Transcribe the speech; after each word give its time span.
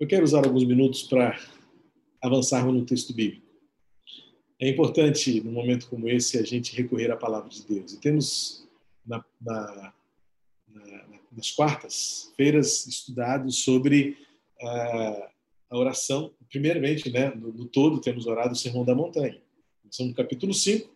Eu 0.00 0.06
quero 0.06 0.24
usar 0.24 0.46
alguns 0.46 0.64
minutos 0.64 1.02
para 1.02 1.38
avançarmos 2.22 2.74
no 2.74 2.86
texto 2.86 3.12
bíblico. 3.12 3.46
É 4.58 4.66
importante, 4.66 5.42
num 5.42 5.52
momento 5.52 5.90
como 5.90 6.08
esse, 6.08 6.38
a 6.38 6.42
gente 6.42 6.74
recorrer 6.74 7.10
à 7.10 7.18
palavra 7.18 7.50
de 7.50 7.62
Deus. 7.66 7.92
E 7.92 8.00
temos, 8.00 8.66
na, 9.06 9.22
na, 9.38 9.92
na, 10.68 11.04
nas 11.30 11.50
quartas-feiras, 11.50 12.86
estudado 12.86 13.52
sobre 13.52 14.16
a, 14.62 15.30
a 15.68 15.76
oração. 15.76 16.32
Primeiramente, 16.48 17.10
né, 17.10 17.28
no, 17.34 17.52
no, 17.52 17.66
todo, 17.66 18.00
temos 18.00 18.26
orado 18.26 18.54
o 18.54 18.56
Sermão 18.56 18.86
da 18.86 18.94
Montanha. 18.94 19.38
Estamos 19.90 20.12
no 20.12 20.16
capítulo 20.16 20.54
5 20.54 20.88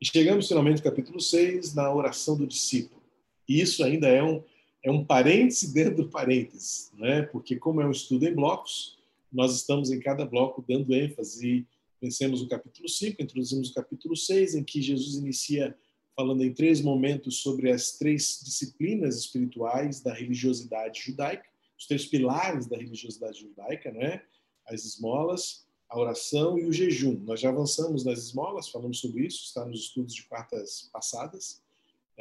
e 0.00 0.06
chegamos 0.06 0.48
finalmente 0.48 0.78
no 0.78 0.82
capítulo 0.82 1.20
6, 1.20 1.76
na 1.76 1.94
oração 1.94 2.36
do 2.36 2.48
discípulo. 2.48 3.00
E 3.48 3.60
isso 3.60 3.84
ainda 3.84 4.08
é 4.08 4.20
um, 4.20 4.42
é 4.82 4.90
um 4.90 5.04
parêntese 5.04 5.72
dentro 5.74 6.04
do 6.04 6.08
parêntese, 6.08 6.90
né? 6.96 7.22
porque, 7.22 7.56
como 7.56 7.80
é 7.80 7.86
um 7.86 7.90
estudo 7.90 8.26
em 8.26 8.34
blocos, 8.34 8.98
nós 9.32 9.54
estamos 9.54 9.90
em 9.90 10.00
cada 10.00 10.24
bloco 10.26 10.64
dando 10.66 10.94
ênfase 10.94 11.66
Vencemos 12.02 12.42
o 12.42 12.48
capítulo 12.48 12.88
5, 12.88 13.22
introduzimos 13.22 13.70
o 13.70 13.74
capítulo 13.74 14.16
6, 14.16 14.56
em 14.56 14.64
que 14.64 14.82
Jesus 14.82 15.14
inicia 15.14 15.72
falando 16.16 16.42
em 16.42 16.52
três 16.52 16.80
momentos 16.80 17.36
sobre 17.36 17.70
as 17.70 17.92
três 17.92 18.40
disciplinas 18.42 19.16
espirituais 19.16 20.00
da 20.00 20.12
religiosidade 20.12 21.00
judaica, 21.00 21.48
os 21.78 21.86
três 21.86 22.04
pilares 22.04 22.66
da 22.66 22.76
religiosidade 22.76 23.42
judaica, 23.42 23.92
né? 23.92 24.20
As 24.66 24.84
esmolas, 24.84 25.64
a 25.88 25.96
oração 25.96 26.58
e 26.58 26.64
o 26.64 26.72
jejum. 26.72 27.20
Nós 27.20 27.38
já 27.38 27.50
avançamos 27.50 28.04
nas 28.04 28.18
esmolas, 28.18 28.68
falamos 28.68 28.98
sobre 28.98 29.24
isso, 29.24 29.44
está 29.44 29.64
nos 29.64 29.82
estudos 29.82 30.12
de 30.12 30.24
quartas 30.24 30.90
passadas. 30.92 31.62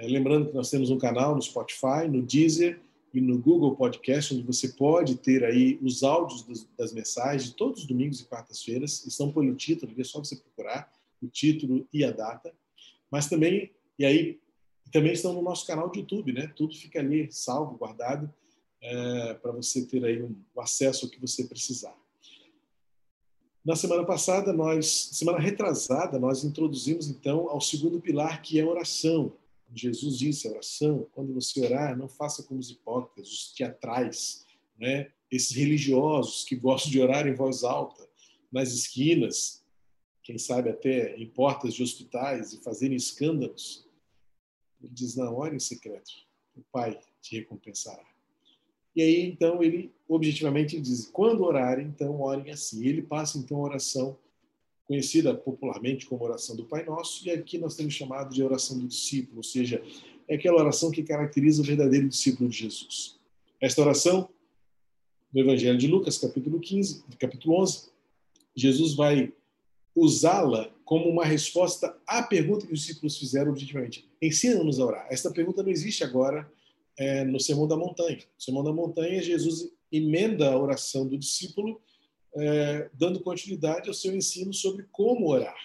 É, 0.01 0.07
lembrando 0.07 0.49
que 0.49 0.55
nós 0.55 0.67
temos 0.71 0.89
um 0.89 0.97
canal 0.97 1.35
no 1.35 1.41
Spotify, 1.43 2.07
no 2.09 2.23
Deezer, 2.23 2.81
e 3.13 3.21
no 3.21 3.37
Google 3.37 3.75
Podcast, 3.75 4.33
onde 4.33 4.41
você 4.41 4.69
pode 4.69 5.15
ter 5.17 5.43
aí 5.43 5.77
os 5.79 6.01
áudios 6.01 6.65
das 6.75 6.91
mensagens 6.91 7.49
de 7.49 7.55
todos 7.55 7.81
os 7.81 7.87
domingos 7.87 8.19
e 8.19 8.25
quartas-feiras, 8.25 9.05
estão 9.05 9.31
pelo 9.31 9.53
título, 9.53 9.93
é 9.95 10.03
só 10.03 10.17
você 10.17 10.38
procurar 10.38 10.91
o 11.21 11.27
título 11.27 11.85
e 11.93 12.03
a 12.03 12.09
data. 12.09 12.52
Mas 13.11 13.30
também, 13.30 13.69
e 13.99 14.03
aí, 14.03 14.39
também 14.91 15.11
estão 15.11 15.33
no 15.33 15.41
nosso 15.41 15.67
canal 15.67 15.91
de 15.91 15.99
YouTube, 15.99 16.33
né? 16.33 16.52
Tudo 16.55 16.75
fica 16.75 16.99
ali 16.99 17.31
salvo, 17.31 17.77
guardado, 17.77 18.33
é, 18.81 19.36
para 19.36 19.52
você 19.52 19.86
ter 19.86 20.03
aí 20.03 20.23
um, 20.23 20.36
o 20.55 20.61
acesso 20.61 21.05
ao 21.05 21.11
que 21.11 21.21
você 21.21 21.43
precisar. 21.43 21.95
Na 23.63 23.75
semana 23.75 24.03
passada, 24.03 24.52
nós, 24.52 25.09
semana 25.11 25.38
retrasada, 25.38 26.17
nós 26.17 26.43
introduzimos 26.43 27.08
então 27.08 27.47
ao 27.49 27.61
segundo 27.61 28.02
pilar, 28.02 28.41
que 28.41 28.59
é 28.59 28.65
oração. 28.65 29.33
Jesus 29.73 30.17
disse, 30.17 30.47
a 30.47 30.52
oração, 30.52 31.08
quando 31.14 31.33
você 31.33 31.61
orar, 31.66 31.97
não 31.97 32.08
faça 32.08 32.44
como 32.44 32.59
os 32.59 32.69
hipócritas, 32.69 33.31
os 33.31 33.53
teatrais, 33.53 34.45
né? 34.77 35.11
esses 35.31 35.55
religiosos 35.55 36.44
que 36.44 36.55
gostam 36.55 36.91
de 36.91 37.00
orar 37.00 37.27
em 37.27 37.33
voz 37.33 37.64
alta, 37.64 38.08
nas 38.52 38.72
esquinas, 38.72 39.64
quem 40.23 40.38
sabe 40.38 40.69
até 40.69 41.16
em 41.16 41.25
portas 41.25 41.73
de 41.73 41.81
hospitais 41.81 42.53
e 42.53 42.61
fazerem 42.61 42.97
escândalos. 42.97 43.88
Ele 44.81 44.92
diz, 44.94 45.16
não, 45.16 45.36
ore 45.36 45.55
em 45.55 45.59
secreto, 45.59 46.11
o 46.55 46.61
Pai 46.72 46.99
te 47.22 47.38
recompensará. 47.38 48.05
E 48.95 49.02
aí, 49.02 49.25
então, 49.25 49.64
ele, 49.64 49.92
objetivamente, 50.08 50.80
diz, 50.80 51.08
quando 51.08 51.44
orarem, 51.44 51.88
então, 51.88 52.19
orem 52.19 52.52
assim. 52.52 52.86
Ele 52.86 53.02
passa, 53.02 53.38
então, 53.38 53.58
a 53.58 53.61
oração 53.61 54.17
conhecida 54.92 55.34
popularmente 55.34 56.06
como 56.06 56.25
oração 56.25 56.53
do 56.53 56.66
Pai 56.66 56.84
Nosso, 56.84 57.25
e 57.25 57.31
aqui 57.31 57.58
nós 57.58 57.78
temos 57.78 57.94
chamado 57.94 58.36
de 58.36 58.44
oração 58.44 58.78
do 58.78 58.86
discípulo, 58.86 59.38
ou 59.38 59.44
seja, 59.44 59.81
é 60.28 60.36
aquela 60.36 60.58
oração 60.58 60.92
que 60.92 61.02
caracteriza 61.02 61.61
o 61.61 61.66
verdadeiro 61.66 62.09
discípulo 62.09 62.50
de 62.50 62.58
Jesus. 62.58 63.17
Esta 63.61 63.81
oração, 63.81 64.28
no 65.33 65.39
Evangelho 65.39 65.78
de 65.78 65.88
Lucas, 65.88 66.17
capítulo 66.17 66.59
15, 66.59 67.06
capítulo 67.17 67.61
11, 67.61 67.88
Jesus 68.53 68.94
vai 68.94 69.31
usá-la 69.95 70.70
como 70.83 71.08
uma 71.08 71.23
resposta 71.23 71.98
à 72.05 72.22
pergunta 72.22 72.67
que 72.67 72.73
os 72.73 72.81
discípulos 72.81 73.17
fizeram 73.17 73.52
objetivamente. 73.52 74.05
Ensina-nos 74.21 74.77
a 74.77 74.86
orar. 74.86 75.08
Esta 75.10 75.32
pergunta 75.32 75.64
não 75.64 75.71
existe 75.71 76.04
agora 76.04 76.52
é, 76.98 77.23
no 77.23 77.39
Sermão 77.39 77.65
da 77.65 77.77
Montanha. 77.77 78.17
No 78.17 78.44
Sermão 78.44 78.61
da 78.61 78.73
Montanha, 78.73 79.23
Jesus 79.23 79.71
emenda 79.89 80.52
a 80.52 80.60
oração 80.60 81.08
do 81.08 81.17
discípulo 81.17 81.80
é, 82.36 82.89
dando 82.93 83.21
continuidade 83.21 83.87
ao 83.87 83.93
seu 83.93 84.15
ensino 84.15 84.53
sobre 84.53 84.86
como 84.92 85.30
orar. 85.30 85.58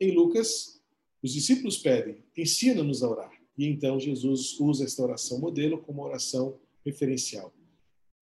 Em 0.00 0.12
Lucas, 0.12 0.80
os 1.22 1.32
discípulos 1.32 1.78
pedem, 1.78 2.22
ensina-nos 2.36 3.02
a 3.02 3.08
orar. 3.08 3.32
E 3.56 3.66
então 3.66 3.98
Jesus 3.98 4.58
usa 4.60 4.84
esta 4.84 5.02
oração 5.02 5.40
modelo 5.40 5.78
como 5.78 6.02
oração 6.02 6.58
referencial. 6.84 7.52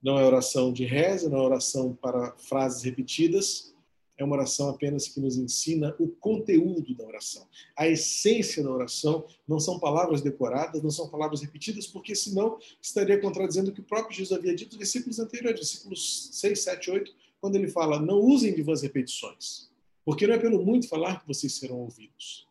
Não 0.02 0.18
é 0.18 0.24
oração 0.24 0.72
de 0.72 0.84
reza, 0.84 1.28
não 1.28 1.38
é 1.38 1.42
oração 1.42 1.94
para 1.94 2.34
frases 2.36 2.82
repetidas, 2.82 3.74
é 4.18 4.24
uma 4.24 4.36
oração 4.36 4.70
apenas 4.70 5.08
que 5.08 5.20
nos 5.20 5.36
ensina 5.36 5.94
o 5.98 6.08
conteúdo 6.08 6.94
da 6.94 7.04
oração. 7.04 7.46
A 7.76 7.86
essência 7.86 8.62
da 8.62 8.70
oração 8.70 9.26
não 9.46 9.60
são 9.60 9.78
palavras 9.78 10.22
decoradas, 10.22 10.82
não 10.82 10.90
são 10.90 11.08
palavras 11.08 11.42
repetidas, 11.42 11.86
porque 11.86 12.14
senão 12.14 12.58
estaria 12.80 13.20
contradizendo 13.20 13.70
o 13.70 13.74
que 13.74 13.80
o 13.80 13.84
próprio 13.84 14.16
Jesus 14.16 14.38
havia 14.38 14.54
dito 14.54 14.70
nos 14.70 14.78
versículos 14.78 15.18
anteriores, 15.18 15.60
versículos 15.60 16.30
6, 16.32 16.62
7, 16.62 16.90
8, 16.90 17.14
quando 17.40 17.56
ele 17.56 17.68
fala, 17.68 18.00
não 18.00 18.18
usem 18.18 18.54
de 18.54 18.62
vãs 18.62 18.82
repetições, 18.82 19.70
porque 20.04 20.26
não 20.26 20.34
é 20.34 20.38
pelo 20.38 20.64
muito 20.64 20.88
falar 20.88 21.20
que 21.20 21.26
vocês 21.26 21.54
serão 21.54 21.80
ouvidos. 21.80 22.46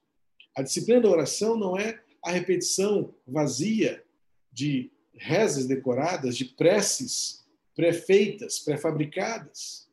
A 0.55 0.61
disciplina 0.61 1.01
da 1.01 1.09
oração 1.09 1.57
não 1.57 1.77
é 1.77 2.01
a 2.23 2.31
repetição 2.31 3.13
vazia 3.27 4.03
de 4.51 4.91
rezas 5.13 5.65
decoradas, 5.65 6.37
de 6.37 6.45
preces 6.45 7.45
pré-feitas, 7.75 8.59
pré-fabricadas. 8.59 9.89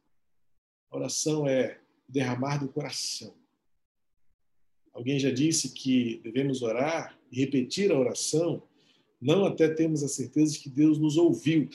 A 0.90 0.96
oração 0.96 1.46
é 1.46 1.78
derramar 2.08 2.58
do 2.58 2.68
coração. 2.68 3.34
Alguém 4.92 5.18
já 5.18 5.30
disse 5.30 5.70
que 5.70 6.20
devemos 6.22 6.62
orar 6.62 7.18
e 7.30 7.40
repetir 7.40 7.90
a 7.90 7.98
oração, 7.98 8.62
não 9.20 9.44
até 9.44 9.68
termos 9.68 10.02
a 10.02 10.08
certeza 10.08 10.52
de 10.52 10.60
que 10.60 10.68
Deus 10.68 10.98
nos 10.98 11.16
ouviu, 11.16 11.68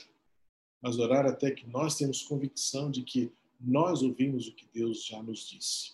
mas 0.81 0.99
orar 0.99 1.25
até 1.25 1.51
que 1.51 1.67
nós 1.67 1.95
temos 1.95 2.21
convicção 2.21 2.89
de 2.89 3.01
que 3.01 3.31
nós 3.59 4.01
ouvimos 4.01 4.47
o 4.47 4.53
que 4.53 4.67
Deus 4.73 5.03
já 5.05 5.21
nos 5.21 5.49
disse. 5.49 5.93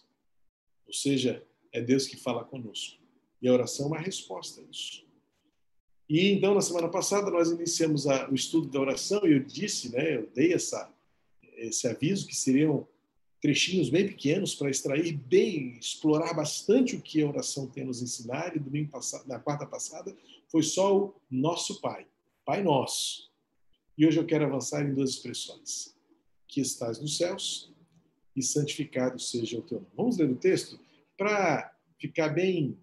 Ou 0.85 0.93
seja, 0.93 1.43
é 1.71 1.81
Deus 1.81 2.05
que 2.05 2.17
fala 2.17 2.43
conosco. 2.43 3.01
E 3.41 3.47
a 3.47 3.53
oração 3.53 3.85
é 3.85 3.89
uma 3.89 3.99
resposta 3.99 4.61
a 4.61 4.63
isso. 4.65 5.03
E 6.09 6.31
então, 6.31 6.53
na 6.53 6.61
semana 6.61 6.89
passada, 6.89 7.31
nós 7.31 7.49
iniciamos 7.49 8.07
a, 8.07 8.29
o 8.29 8.35
estudo 8.35 8.69
da 8.69 8.79
oração 8.79 9.25
e 9.25 9.33
eu 9.33 9.39
disse, 9.39 9.91
né, 9.91 10.17
eu 10.17 10.29
dei 10.33 10.53
essa, 10.53 10.91
esse 11.57 11.87
aviso 11.87 12.27
que 12.27 12.35
seriam 12.35 12.87
trechinhos 13.41 13.89
bem 13.89 14.07
pequenos 14.07 14.55
para 14.55 14.69
extrair 14.69 15.17
bem, 15.17 15.77
explorar 15.77 16.33
bastante 16.33 16.95
o 16.95 17.01
que 17.01 17.21
a 17.21 17.27
oração 17.27 17.67
tem 17.67 17.83
nos 17.83 18.01
ensinar. 18.01 18.55
E 18.55 18.59
domingo 18.59 18.91
passado, 18.91 19.27
na 19.27 19.39
quarta 19.39 19.65
passada, 19.65 20.15
foi 20.47 20.63
só 20.63 20.95
o 20.95 21.15
nosso 21.29 21.81
Pai, 21.81 22.05
Pai 22.45 22.61
Nosso. 22.61 23.32
E 23.97 24.07
hoje 24.07 24.19
eu 24.19 24.25
quero 24.25 24.45
avançar 24.45 24.83
em 24.83 24.93
duas 24.93 25.11
expressões: 25.11 25.95
que 26.47 26.61
estás 26.61 26.99
nos 26.99 27.17
céus 27.17 27.71
e 28.35 28.41
santificado 28.41 29.19
seja 29.19 29.59
o 29.59 29.61
teu 29.61 29.79
nome. 29.79 29.91
Vamos 29.95 30.17
ler 30.17 30.29
o 30.29 30.35
texto 30.35 30.79
para 31.17 31.75
ficar 31.99 32.29
bem 32.29 32.77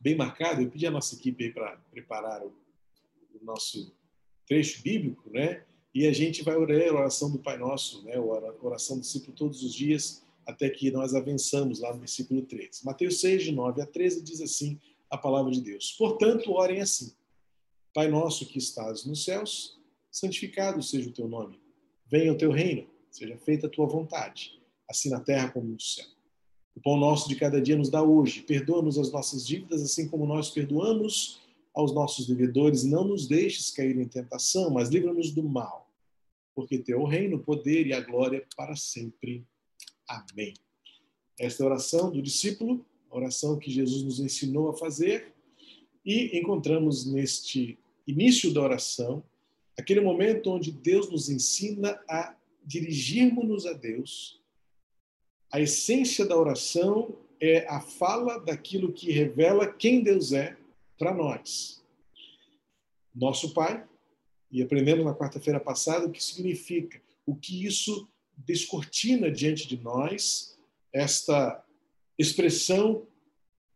bem 0.00 0.14
marcado. 0.14 0.62
Eu 0.62 0.70
pedi 0.70 0.86
à 0.86 0.90
nossa 0.90 1.14
equipe 1.14 1.50
para 1.50 1.76
preparar 1.90 2.42
o, 2.44 2.54
o, 3.34 3.44
nosso 3.44 3.92
trecho 4.46 4.82
bíblico, 4.82 5.30
né? 5.30 5.64
E 5.94 6.06
a 6.06 6.12
gente 6.12 6.42
vai 6.42 6.54
orar 6.54 6.88
a 6.88 6.92
oração 6.92 7.30
do 7.30 7.38
Pai 7.38 7.56
Nosso, 7.56 8.04
né? 8.04 8.14
A 8.16 8.20
oração 8.20 8.96
do 8.96 9.00
discípulo 9.00 9.34
todos 9.34 9.62
os 9.62 9.74
dias, 9.74 10.22
até 10.44 10.68
que 10.68 10.90
nós 10.90 11.14
avançamos 11.14 11.80
lá 11.80 11.92
no 11.92 11.98
versículo 11.98 12.42
13. 12.42 12.84
Mateus 12.84 13.20
6, 13.20 13.44
de 13.44 13.52
9 13.52 13.80
a 13.80 13.86
13, 13.86 14.22
diz 14.22 14.40
assim 14.40 14.78
a 15.10 15.16
palavra 15.16 15.50
de 15.50 15.60
Deus. 15.60 15.92
Portanto, 15.98 16.52
orem 16.52 16.80
assim. 16.80 17.12
Pai 17.94 18.08
nosso 18.08 18.44
que 18.46 18.58
estás 18.58 19.06
nos 19.06 19.24
céus, 19.24 19.80
santificado 20.16 20.82
seja 20.82 21.10
o 21.10 21.12
teu 21.12 21.28
nome. 21.28 21.60
Venha 22.06 22.32
o 22.32 22.38
teu 22.38 22.50
reino, 22.50 22.86
seja 23.10 23.36
feita 23.36 23.66
a 23.66 23.70
tua 23.70 23.86
vontade, 23.86 24.58
assim 24.88 25.10
na 25.10 25.20
terra 25.20 25.50
como 25.50 25.66
no 25.66 25.80
céu. 25.80 26.06
O 26.74 26.80
pão 26.80 26.96
nosso 26.96 27.28
de 27.28 27.36
cada 27.36 27.60
dia 27.60 27.76
nos 27.76 27.90
dá 27.90 28.02
hoje. 28.02 28.42
Perdoa-nos 28.42 28.98
as 28.98 29.12
nossas 29.12 29.46
dívidas, 29.46 29.82
assim 29.82 30.08
como 30.08 30.26
nós 30.26 30.50
perdoamos 30.50 31.40
aos 31.74 31.92
nossos 31.92 32.26
devedores. 32.26 32.82
Não 32.82 33.04
nos 33.04 33.26
deixes 33.26 33.70
cair 33.70 33.98
em 33.98 34.08
tentação, 34.08 34.70
mas 34.70 34.88
livra-nos 34.88 35.32
do 35.32 35.42
mal. 35.42 35.90
Porque 36.54 36.78
teu 36.78 37.04
reino, 37.04 37.36
o 37.36 37.42
poder 37.42 37.86
e 37.86 37.92
a 37.92 38.00
glória 38.00 38.46
para 38.56 38.74
sempre. 38.74 39.44
Amém. 40.08 40.54
Esta 41.38 41.62
é 41.62 41.64
a 41.64 41.68
oração 41.68 42.10
do 42.10 42.22
discípulo, 42.22 42.84
a 43.10 43.16
oração 43.16 43.58
que 43.58 43.70
Jesus 43.70 44.02
nos 44.02 44.20
ensinou 44.20 44.70
a 44.70 44.76
fazer. 44.76 45.34
E 46.04 46.38
encontramos 46.38 47.04
neste 47.04 47.78
início 48.06 48.52
da 48.52 48.62
oração 48.62 49.22
aquele 49.78 50.00
momento 50.00 50.50
onde 50.50 50.72
Deus 50.72 51.10
nos 51.10 51.28
ensina 51.28 52.00
a 52.08 52.34
dirigirmos-nos 52.64 53.66
a 53.66 53.72
Deus. 53.72 54.42
A 55.52 55.60
essência 55.60 56.26
da 56.26 56.36
oração 56.36 57.16
é 57.40 57.66
a 57.68 57.80
fala 57.80 58.38
daquilo 58.38 58.92
que 58.92 59.12
revela 59.12 59.72
quem 59.72 60.02
Deus 60.02 60.32
é 60.32 60.56
para 60.98 61.14
nós. 61.14 61.84
Nosso 63.14 63.54
Pai, 63.54 63.86
e 64.50 64.62
aprendemos 64.62 65.04
na 65.04 65.14
quarta-feira 65.14 65.60
passada 65.60 66.06
o 66.06 66.10
que 66.10 66.22
significa 66.22 67.00
o 67.24 67.34
que 67.34 67.64
isso 67.66 68.08
descortina 68.36 69.30
diante 69.30 69.66
de 69.66 69.76
nós 69.78 70.58
esta 70.92 71.64
expressão 72.18 73.06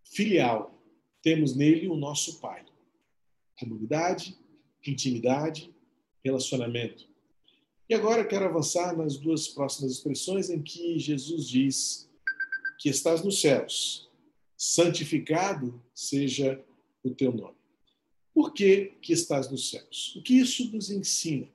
filial. 0.04 0.78
Temos 1.22 1.54
nele 1.54 1.88
o 1.88 1.96
nosso 1.96 2.40
Pai. 2.40 2.64
Comunidade, 3.58 4.38
intimidade, 4.86 5.74
relacionamento. 6.24 7.08
E 7.88 7.94
agora 7.94 8.24
quero 8.24 8.44
avançar 8.44 8.96
nas 8.96 9.16
duas 9.16 9.48
próximas 9.48 9.92
expressões 9.92 10.48
em 10.48 10.62
que 10.62 10.98
Jesus 10.98 11.48
diz 11.48 12.08
que 12.78 12.88
estás 12.88 13.22
nos 13.22 13.40
céus, 13.40 14.08
santificado 14.56 15.82
seja 15.94 16.62
o 17.02 17.10
teu 17.10 17.32
nome. 17.32 17.56
Por 18.32 18.52
que, 18.52 18.92
que 19.02 19.12
estás 19.12 19.50
nos 19.50 19.70
céus? 19.70 20.14
O 20.16 20.22
que 20.22 20.34
isso 20.34 20.70
nos 20.72 20.90
ensina? 20.90 21.48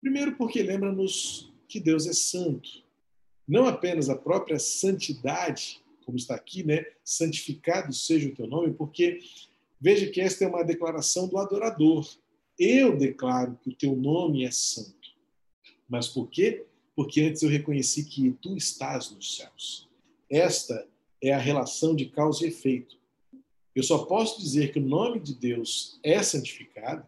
Primeiro, 0.00 0.36
porque 0.36 0.62
lembra-nos 0.62 1.52
que 1.66 1.80
Deus 1.80 2.06
é 2.06 2.12
santo. 2.12 2.84
Não 3.48 3.66
apenas 3.66 4.08
a 4.10 4.16
própria 4.16 4.58
santidade, 4.58 5.82
como 6.04 6.16
está 6.16 6.34
aqui, 6.34 6.62
né? 6.62 6.84
Santificado 7.02 7.92
seja 7.92 8.28
o 8.28 8.34
teu 8.34 8.46
nome, 8.46 8.74
porque 8.74 9.20
veja 9.80 10.10
que 10.10 10.20
esta 10.20 10.44
é 10.44 10.48
uma 10.48 10.62
declaração 10.62 11.26
do 11.26 11.38
adorador. 11.38 12.06
Eu 12.58 12.96
declaro 12.96 13.58
que 13.62 13.70
o 13.70 13.74
teu 13.74 13.96
nome 13.96 14.44
é 14.44 14.50
santo. 14.50 15.12
Mas 15.88 16.08
por 16.08 16.28
quê? 16.28 16.64
Porque 16.94 17.22
antes 17.22 17.42
eu 17.42 17.48
reconheci 17.48 18.04
que 18.04 18.30
tu 18.40 18.56
estás 18.56 19.10
nos 19.10 19.36
céus. 19.36 19.88
Esta 20.30 20.86
é 21.22 21.32
a 21.32 21.38
relação 21.38 21.94
de 21.94 22.06
causa 22.06 22.44
e 22.44 22.48
efeito. 22.48 22.96
Eu 23.74 23.82
só 23.82 24.04
posso 24.04 24.40
dizer 24.40 24.72
que 24.72 24.78
o 24.78 24.86
nome 24.86 25.18
de 25.18 25.34
Deus 25.34 25.98
é 26.02 26.22
santificado 26.22 27.04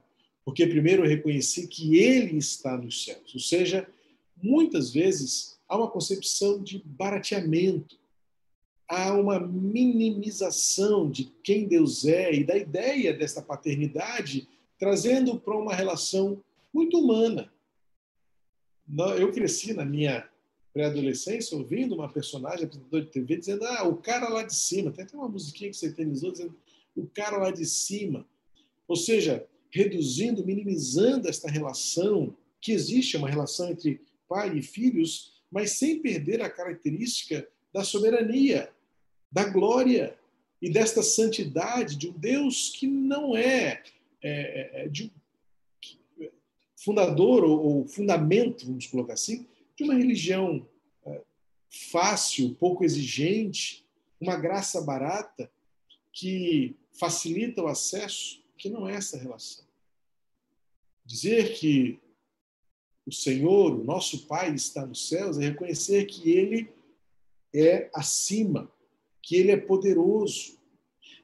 porque 0.46 0.64
primeiro 0.64 1.04
eu 1.04 1.08
reconheci 1.08 1.66
que 1.66 1.99
ele 1.99 2.38
está 2.38 2.78
nos 2.78 3.04
céus. 3.04 3.34
Ou 3.34 3.40
seja, 3.40 3.88
muitas 4.40 4.92
vezes 4.92 5.58
há 5.69 5.76
uma 5.76 5.90
concepção 5.90 6.62
de 6.62 6.81
barateamento, 6.87 7.99
há 8.88 9.12
uma 9.12 9.40
minimização 9.40 11.10
de 11.10 11.25
quem 11.42 11.66
Deus 11.66 12.04
é 12.04 12.32
e 12.32 12.44
da 12.44 12.56
ideia 12.56 13.12
desta 13.12 13.42
paternidade, 13.42 14.49
trazendo 14.78 15.38
para 15.38 15.56
uma 15.56 15.75
relação 15.75 16.43
muito 16.73 16.99
humana. 16.99 17.52
Eu 19.19 19.32
cresci 19.32 19.73
na 19.73 19.84
minha 19.84 20.28
pré-adolescência 20.73 21.56
ouvindo 21.56 21.94
uma 21.94 22.12
personagem, 22.12 22.67
apresentador 22.67 23.00
de 23.00 23.11
TV, 23.11 23.37
dizendo: 23.38 23.64
Ah, 23.64 23.88
o 23.88 23.96
cara 23.96 24.28
lá 24.28 24.43
de 24.43 24.55
cima. 24.55 24.93
Tem 24.93 25.05
até 25.05 25.17
uma 25.17 25.28
musiquinha 25.28 25.70
que 25.70 25.76
você 25.76 25.87
eternizou 25.87 26.31
dizendo: 26.31 26.55
O 26.94 27.06
cara 27.06 27.38
lá 27.38 27.50
de 27.50 27.64
cima. 27.64 28.26
Ou 28.87 28.94
seja, 28.94 29.46
reduzindo, 29.70 30.44
minimizando 30.44 31.28
esta 31.28 31.50
relação, 31.50 32.37
que 32.61 32.73
existe 32.73 33.17
uma 33.17 33.28
relação 33.28 33.70
entre 33.70 34.00
pai 34.28 34.58
e 34.58 34.62
filhos, 34.62 35.43
mas 35.50 35.73
sem 35.73 36.00
perder 36.00 36.43
a 36.43 36.50
característica 36.50 37.46
da 37.73 37.82
soberania, 37.82 38.70
da 39.31 39.44
glória 39.44 40.17
e 40.61 40.70
desta 40.70 41.02
santidade 41.02 41.96
de 41.96 42.08
um 42.08 42.12
Deus 42.12 42.70
que 42.70 42.87
não 42.87 43.37
é, 43.37 43.82
é, 44.22 44.30
é, 44.30 44.84
é 44.84 44.88
de, 44.88 45.12
fundador 46.76 47.44
ou, 47.44 47.58
ou, 47.60 47.88
fundamento, 47.88 48.66
vamos 48.66 48.86
colocar 48.86 49.14
assim, 49.14 49.46
de 49.76 49.84
uma 49.84 49.94
religião 49.94 50.66
é, 51.04 51.22
fácil, 51.90 52.54
pouco 52.54 52.84
exigente, 52.84 53.84
uma 54.20 54.36
graça 54.36 54.80
barata 54.80 55.50
que 56.12 56.76
facilita 56.98 57.62
o 57.62 57.68
acesso, 57.68 58.42
que 58.56 58.70
não 58.70 58.88
é 58.88 58.94
essa 58.94 59.18
relação. 59.18 59.64
Dizer 61.04 61.54
que 61.54 61.98
o 63.06 63.12
Senhor, 63.12 63.78
o 63.78 63.84
nosso 63.84 64.26
Pai, 64.26 64.52
está 64.54 64.84
nos 64.84 65.08
céus 65.08 65.38
é 65.38 65.50
reconhecer 65.50 66.06
que 66.06 66.30
Ele 66.30 66.68
é 67.54 67.88
acima, 67.94 68.70
que 69.22 69.36
Ele 69.36 69.52
é 69.52 69.56
poderoso. 69.56 70.55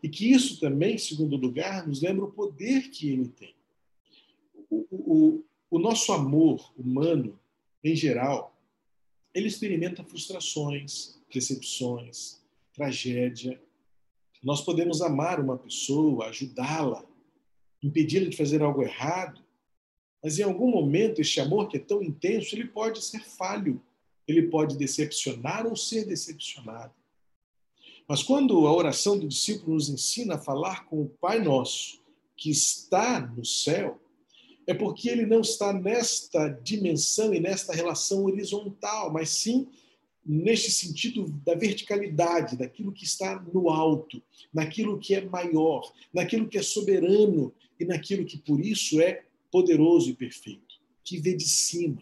E 0.03 0.09
que 0.09 0.33
isso 0.33 0.59
também, 0.59 0.95
em 0.95 0.99
segundo 0.99 1.37
lugar, 1.37 1.87
nos 1.87 2.03
lembra 2.03 2.25
o 2.25 2.33
poder 2.33 2.91
que 2.91 3.09
Ele 3.11 3.29
tem 3.29 3.55
o, 4.73 4.87
o, 4.91 5.45
o 5.71 5.79
nosso 5.79 6.13
amor 6.13 6.73
humano, 6.77 7.39
em 7.85 7.95
geral, 7.95 8.59
ele 9.35 9.49
experimenta 9.49 10.05
frustrações, 10.05 11.19
decepções, 11.33 12.41
tragédia. 12.73 13.61
Nós 14.43 14.63
podemos 14.63 15.03
amar 15.03 15.41
uma 15.41 15.59
pessoa, 15.59 16.27
ajudá-la, 16.27 17.05
impedi-la 17.83 18.31
de 18.31 18.37
fazer 18.37 18.63
algo 18.63 18.83
errado, 18.83 19.43
mas 20.23 20.39
em 20.39 20.43
algum 20.43 20.71
momento 20.71 21.21
este 21.21 21.41
amor 21.41 21.69
que 21.69 21.77
é 21.77 21.81
tão 21.81 22.03
intenso, 22.03 22.55
ele 22.55 22.69
pode 22.69 23.03
ser 23.05 23.21
falho, 23.21 23.83
ele 24.27 24.49
pode 24.49 24.79
decepcionar 24.79 25.67
ou 25.67 25.77
ser 25.77 26.07
decepcionado. 26.07 26.95
Mas 28.09 28.23
quando 28.23 28.67
a 28.67 28.75
oração 28.75 29.19
do 29.19 29.29
discípulo 29.29 29.75
nos 29.75 29.89
ensina 29.89 30.35
a 30.35 30.39
falar 30.39 30.87
com 30.87 31.03
o 31.03 31.09
Pai 31.09 31.43
Nosso, 31.43 32.01
que 32.37 32.51
está 32.51 33.21
no 33.21 33.45
céu, 33.45 34.01
é 34.67 34.75
porque 34.75 35.09
ele 35.09 35.27
não 35.27 35.41
está 35.41 35.73
nesta 35.73 36.49
dimensão 36.49 37.33
e 37.35 37.41
nesta 37.41 37.73
relação 37.73 38.25
horizontal, 38.25 39.13
mas 39.13 39.31
sim 39.31 39.69
neste 40.25 40.71
sentido 40.71 41.29
da 41.45 41.55
verticalidade, 41.55 42.57
daquilo 42.57 42.93
que 42.93 43.05
está 43.05 43.41
no 43.53 43.69
alto, 43.69 44.23
naquilo 44.55 44.99
que 44.99 45.15
é 45.15 45.25
maior, 45.25 45.93
naquilo 46.13 46.49
que 46.49 46.59
é 46.59 46.63
soberano 46.63 47.53
e 47.79 47.85
naquilo 47.85 48.25
que 48.25 48.39
por 48.39 48.61
isso 48.61 49.01
é 49.01 49.25
poderoso 49.51 50.11
e 50.11 50.15
perfeito, 50.15 50.81
que 51.03 51.19
vê 51.19 51.35
de 51.35 51.45
cima. 51.45 52.01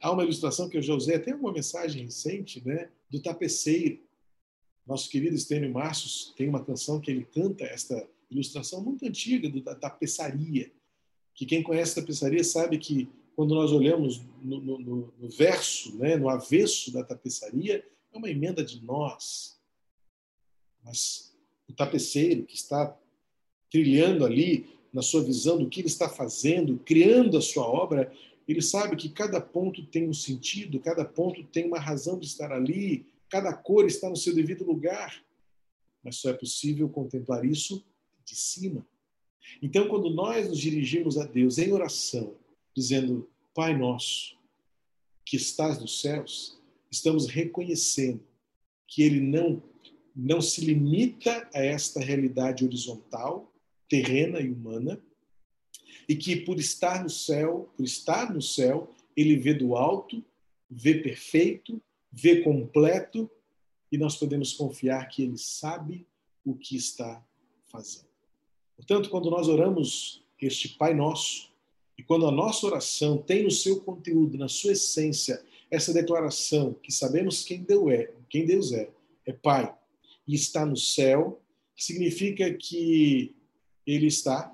Há 0.00 0.10
uma 0.10 0.24
ilustração 0.24 0.68
que 0.68 0.76
eu 0.76 0.82
já 0.82 0.94
usei, 0.94 1.14
até 1.14 1.34
uma 1.34 1.52
mensagem 1.52 2.04
recente, 2.04 2.62
né, 2.66 2.90
do 3.10 3.20
tapeceiro. 3.20 4.00
Nosso 4.86 5.08
querido 5.08 5.34
Estênio 5.34 5.72
Marços 5.72 6.32
tem 6.36 6.48
uma 6.48 6.64
canção 6.64 7.00
que 7.00 7.10
ele 7.10 7.24
canta 7.24 7.64
esta 7.64 8.08
ilustração 8.30 8.82
muito 8.82 9.06
antiga 9.06 9.48
do, 9.48 9.60
da 9.60 9.74
tapeçaria 9.74 10.72
que 11.34 11.46
quem 11.46 11.62
conhece 11.62 11.98
a 11.98 12.02
tapeçaria 12.02 12.44
sabe 12.44 12.78
que 12.78 13.08
quando 13.34 13.54
nós 13.54 13.72
olhamos 13.72 14.20
no, 14.42 14.60
no, 14.60 14.78
no, 15.18 15.28
verso, 15.28 15.96
né, 15.96 16.16
no 16.16 16.28
avesso 16.28 16.92
da 16.92 17.02
tapeçaria, 17.02 17.84
é 18.12 18.18
uma 18.18 18.28
emenda 18.28 18.62
de 18.62 18.84
nós. 18.84 19.58
Mas 20.84 21.34
o 21.68 21.72
tapeceiro 21.72 22.44
que 22.44 22.54
está 22.54 22.94
trilhando 23.70 24.26
ali 24.26 24.66
na 24.92 25.00
sua 25.00 25.22
visão 25.22 25.58
do 25.58 25.68
que 25.68 25.80
ele 25.80 25.88
está 25.88 26.08
fazendo, 26.08 26.78
criando 26.84 27.38
a 27.38 27.40
sua 27.40 27.66
obra, 27.66 28.12
ele 28.46 28.60
sabe 28.60 28.96
que 28.96 29.08
cada 29.08 29.40
ponto 29.40 29.86
tem 29.86 30.06
um 30.06 30.12
sentido, 30.12 30.78
cada 30.78 31.04
ponto 31.04 31.42
tem 31.44 31.66
uma 31.66 31.78
razão 31.78 32.18
de 32.18 32.26
estar 32.26 32.52
ali, 32.52 33.06
cada 33.32 33.54
cor 33.54 33.86
está 33.86 34.10
no 34.10 34.16
seu 34.16 34.34
devido 34.34 34.62
lugar. 34.62 35.24
Mas 36.04 36.16
só 36.16 36.28
é 36.28 36.34
possível 36.34 36.86
contemplar 36.86 37.46
isso 37.46 37.82
de 38.26 38.36
cima. 38.36 38.86
Então, 39.62 39.88
quando 39.88 40.10
nós 40.10 40.50
nos 40.50 40.58
dirigimos 40.58 41.16
a 41.16 41.24
Deus 41.24 41.56
em 41.56 41.72
oração, 41.72 42.36
dizendo, 42.76 43.30
Pai 43.54 43.74
nosso, 43.76 44.36
que 45.24 45.36
estás 45.36 45.80
nos 45.80 46.02
céus, 46.02 46.60
estamos 46.90 47.26
reconhecendo 47.26 48.22
que 48.86 49.02
Ele 49.02 49.20
não, 49.20 49.62
não 50.14 50.42
se 50.42 50.60
limita 50.62 51.48
a 51.54 51.64
esta 51.64 52.00
realidade 52.00 52.66
horizontal, 52.66 53.50
terrena 53.88 54.40
e 54.40 54.50
humana, 54.50 55.02
e 56.06 56.14
que 56.14 56.36
por 56.36 56.58
estar 56.58 57.02
no 57.02 57.08
céu, 57.08 57.72
por 57.78 57.84
estar 57.84 58.32
no 58.32 58.42
céu, 58.42 58.94
Ele 59.16 59.36
vê 59.36 59.54
do 59.54 59.74
alto, 59.74 60.22
vê 60.70 60.96
perfeito, 60.96 61.80
vê 62.12 62.42
completo, 62.42 63.30
e 63.90 63.98
nós 63.98 64.16
podemos 64.16 64.52
confiar 64.52 65.08
que 65.08 65.22
Ele 65.22 65.38
sabe 65.38 66.06
o 66.44 66.54
que 66.54 66.76
está 66.76 67.24
fazendo. 67.64 68.06
Portanto, 68.76 69.10
quando 69.10 69.30
nós 69.30 69.48
oramos 69.48 70.24
este 70.40 70.70
Pai 70.70 70.94
Nosso, 70.94 71.52
e 71.96 72.02
quando 72.02 72.26
a 72.26 72.32
nossa 72.32 72.66
oração 72.66 73.18
tem 73.18 73.44
no 73.44 73.50
seu 73.50 73.80
conteúdo, 73.80 74.36
na 74.36 74.48
sua 74.48 74.72
essência, 74.72 75.42
essa 75.70 75.92
declaração 75.92 76.74
que 76.74 76.92
sabemos 76.92 77.44
quem 77.44 77.62
Deus 77.62 77.90
é, 77.90 78.12
quem 78.28 78.44
Deus 78.44 78.72
é, 78.72 78.90
é 79.24 79.32
Pai 79.32 79.72
e 80.26 80.34
está 80.34 80.66
no 80.66 80.76
céu, 80.76 81.40
significa 81.76 82.52
que 82.52 83.34
Ele 83.86 84.06
está 84.06 84.52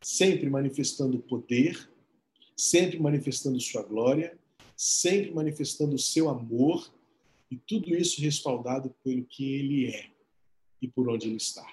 sempre 0.00 0.48
manifestando 0.48 1.18
poder, 1.18 1.90
sempre 2.56 2.98
manifestando 2.98 3.60
sua 3.60 3.82
glória, 3.82 4.38
sempre 4.78 5.32
manifestando 5.32 5.96
o 5.96 5.98
seu 5.98 6.28
amor, 6.28 6.88
e 7.50 7.56
tudo 7.56 7.92
isso 7.96 8.20
respaldado 8.20 8.94
pelo 9.02 9.24
que 9.24 9.52
Ele 9.54 9.86
é 9.86 10.10
e 10.80 10.86
por 10.86 11.10
onde 11.10 11.26
Ele 11.26 11.36
está. 11.36 11.66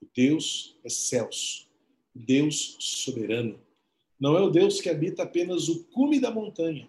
O 0.00 0.06
Deus 0.14 0.78
é 0.84 0.88
Celso, 0.88 1.66
o 2.14 2.20
Deus 2.20 2.76
soberano. 2.78 3.58
Não 4.20 4.36
é 4.36 4.40
o 4.40 4.50
Deus 4.50 4.80
que 4.80 4.88
habita 4.88 5.24
apenas 5.24 5.68
o 5.68 5.84
cume 5.86 6.20
da 6.20 6.30
montanha. 6.30 6.88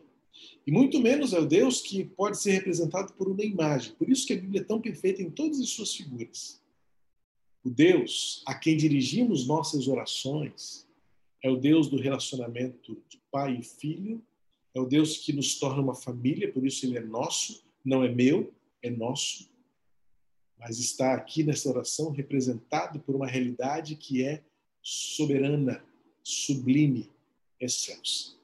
E 0.65 0.71
muito 0.71 0.99
menos 0.99 1.33
é 1.33 1.39
o 1.39 1.47
Deus 1.47 1.81
que 1.81 2.03
pode 2.03 2.39
ser 2.39 2.51
representado 2.51 3.13
por 3.13 3.27
uma 3.27 3.43
imagem. 3.43 3.93
Por 3.93 4.09
isso 4.09 4.27
que 4.27 4.33
a 4.33 4.39
Bíblia 4.39 4.61
é 4.61 4.63
tão 4.63 4.79
perfeita 4.79 5.23
em 5.23 5.31
todas 5.31 5.59
as 5.59 5.69
suas 5.69 5.95
figuras. 5.95 6.61
O 7.63 7.69
Deus 7.69 8.43
a 8.45 8.53
quem 8.53 8.77
dirigimos 8.77 9.47
nossas 9.47 9.87
orações 9.87 10.87
é 11.41 11.49
o 11.49 11.57
Deus 11.57 11.89
do 11.89 11.97
relacionamento 11.97 13.01
de 13.09 13.19
pai 13.31 13.57
e 13.57 13.63
filho, 13.63 14.21
É 14.77 14.79
o 14.79 14.85
Deus 14.85 15.17
que 15.17 15.33
nos 15.33 15.57
torna 15.57 15.81
uma 15.81 15.95
família, 15.95 16.53
por 16.53 16.63
isso 16.63 16.85
ele 16.85 16.99
é 16.99 17.01
nosso, 17.01 17.63
não 17.83 18.03
é 18.03 18.13
meu, 18.13 18.53
é 18.79 18.91
nosso. 18.91 19.49
Mas 20.55 20.77
está 20.77 21.15
aqui 21.15 21.43
nessa 21.43 21.67
oração 21.67 22.11
representado 22.11 22.99
por 22.99 23.15
uma 23.15 23.25
realidade 23.25 23.95
que 23.95 24.23
é 24.23 24.43
soberana, 24.83 25.83
sublime, 26.23 27.09
excelsa. 27.59 28.35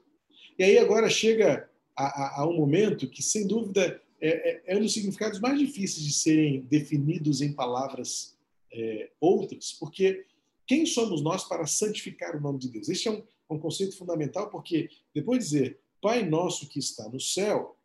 E 0.58 0.64
aí 0.64 0.80
agora 0.80 1.08
chega 1.08 1.70
a, 1.96 2.06
a, 2.06 2.42
a 2.42 2.48
um 2.48 2.58
momento 2.58 3.08
que, 3.08 3.22
sem 3.22 3.46
dúvida, 3.46 4.02
é, 4.20 4.30
é, 4.30 4.64
é, 4.66 4.76
um 4.76 4.82
dos 4.82 4.94
significados 4.94 5.40
mais 5.40 5.60
difíceis 5.60 6.04
de 6.04 6.14
serem 6.14 6.62
definidos 6.62 7.42
em 7.42 7.54
palavras 7.54 8.36
é, 8.72 9.12
outras, 9.22 9.72
porque 9.74 10.26
quem 10.66 10.84
somos 10.88 11.22
nós 11.22 11.44
para 11.48 11.68
santificar 11.68 12.36
o 12.36 12.42
nome 12.42 12.58
de 12.58 12.70
Deus? 12.70 12.90
Este 12.90 13.08
é 13.08 13.12
um, 13.12 13.22
um 13.52 13.60
conceito 13.60 13.96
fundamental, 13.96 14.50
porque 14.50 14.90
depois 15.14 15.38
de 15.38 15.46
dizer 15.46 15.83
Pai 16.04 16.22
nosso 16.28 16.68
que 16.68 16.80
está 16.80 17.08
no 17.08 17.18
céu, 17.18 17.78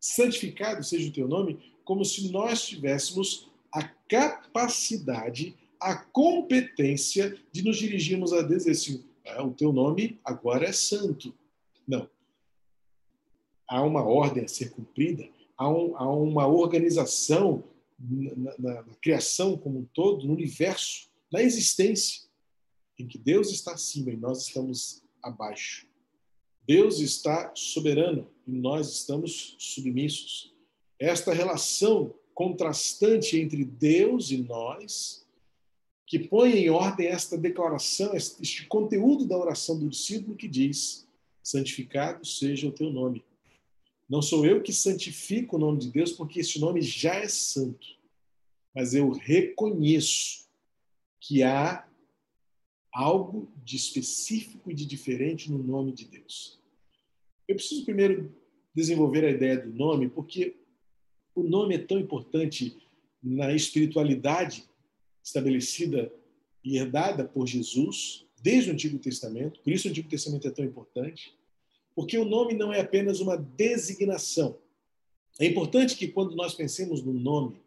santificado 0.00 0.82
seja 0.82 1.10
o 1.10 1.12
teu 1.12 1.28
nome, 1.28 1.74
como 1.84 2.02
se 2.02 2.32
nós 2.32 2.66
tivéssemos 2.66 3.50
a 3.70 3.86
capacidade, 4.08 5.54
a 5.78 5.94
competência 5.94 7.38
de 7.52 7.62
nos 7.62 7.76
dirigirmos 7.76 8.32
a 8.32 8.40
Deus 8.40 8.64
e 8.64 8.70
assim, 8.70 9.04
ah, 9.26 9.44
o 9.44 9.52
teu 9.52 9.70
nome 9.70 10.18
agora 10.24 10.64
é 10.64 10.72
santo. 10.72 11.34
Não. 11.86 12.08
Há 13.68 13.82
uma 13.82 14.02
ordem 14.02 14.46
a 14.46 14.48
ser 14.48 14.70
cumprida, 14.70 15.28
há, 15.58 15.68
um, 15.68 15.94
há 15.98 16.10
uma 16.10 16.46
organização 16.46 17.62
na, 17.98 18.56
na, 18.58 18.82
na 18.82 18.94
criação 18.94 19.58
como 19.58 19.80
um 19.80 19.84
todo, 19.92 20.26
no 20.26 20.32
universo, 20.32 21.10
na 21.30 21.42
existência, 21.42 22.22
em 22.98 23.06
que 23.06 23.18
Deus 23.18 23.50
está 23.50 23.74
acima 23.74 24.10
e 24.10 24.16
nós 24.16 24.46
estamos 24.46 25.02
abaixo. 25.22 25.89
Deus 26.70 27.00
está 27.00 27.50
soberano 27.52 28.30
e 28.46 28.52
nós 28.52 28.92
estamos 28.92 29.56
submissos. 29.58 30.54
Esta 31.00 31.34
relação 31.34 32.14
contrastante 32.32 33.36
entre 33.36 33.64
Deus 33.64 34.30
e 34.30 34.36
nós, 34.36 35.26
que 36.06 36.16
põe 36.16 36.52
em 36.52 36.70
ordem 36.70 37.08
esta 37.08 37.36
declaração, 37.36 38.14
este 38.14 38.66
conteúdo 38.66 39.26
da 39.26 39.36
oração 39.36 39.80
do 39.80 39.88
discípulo 39.88 40.36
que 40.36 40.46
diz: 40.46 41.08
Santificado 41.42 42.24
seja 42.24 42.68
o 42.68 42.72
teu 42.72 42.88
nome. 42.88 43.24
Não 44.08 44.22
sou 44.22 44.46
eu 44.46 44.62
que 44.62 44.72
santifico 44.72 45.56
o 45.56 45.58
nome 45.58 45.80
de 45.80 45.90
Deus, 45.90 46.12
porque 46.12 46.38
este 46.38 46.60
nome 46.60 46.80
já 46.82 47.16
é 47.16 47.26
santo, 47.26 47.98
mas 48.72 48.94
eu 48.94 49.10
reconheço 49.10 50.48
que 51.18 51.42
há 51.42 51.84
algo 52.92 53.50
de 53.64 53.74
específico 53.74 54.70
e 54.70 54.74
de 54.74 54.86
diferente 54.86 55.50
no 55.50 55.58
nome 55.58 55.90
de 55.90 56.04
Deus. 56.04 56.59
Eu 57.50 57.56
preciso 57.56 57.84
primeiro 57.84 58.32
desenvolver 58.72 59.24
a 59.24 59.30
ideia 59.30 59.58
do 59.58 59.72
nome, 59.72 60.08
porque 60.08 60.54
o 61.34 61.42
nome 61.42 61.74
é 61.74 61.78
tão 61.78 61.98
importante 61.98 62.80
na 63.20 63.52
espiritualidade 63.52 64.66
estabelecida 65.20 66.14
e 66.62 66.76
herdada 66.76 67.24
por 67.24 67.48
Jesus 67.48 68.24
desde 68.40 68.70
o 68.70 68.72
Antigo 68.72 69.00
Testamento, 69.00 69.58
por 69.64 69.72
isso 69.72 69.88
o 69.88 69.90
Antigo 69.90 70.08
Testamento 70.08 70.46
é 70.46 70.50
tão 70.52 70.64
importante, 70.64 71.36
porque 71.92 72.16
o 72.16 72.24
nome 72.24 72.54
não 72.54 72.72
é 72.72 72.78
apenas 72.78 73.18
uma 73.18 73.36
designação. 73.36 74.56
É 75.40 75.44
importante 75.44 75.96
que 75.96 76.06
quando 76.06 76.36
nós 76.36 76.54
pensemos 76.54 77.02
no 77.02 77.12
nome 77.12 77.60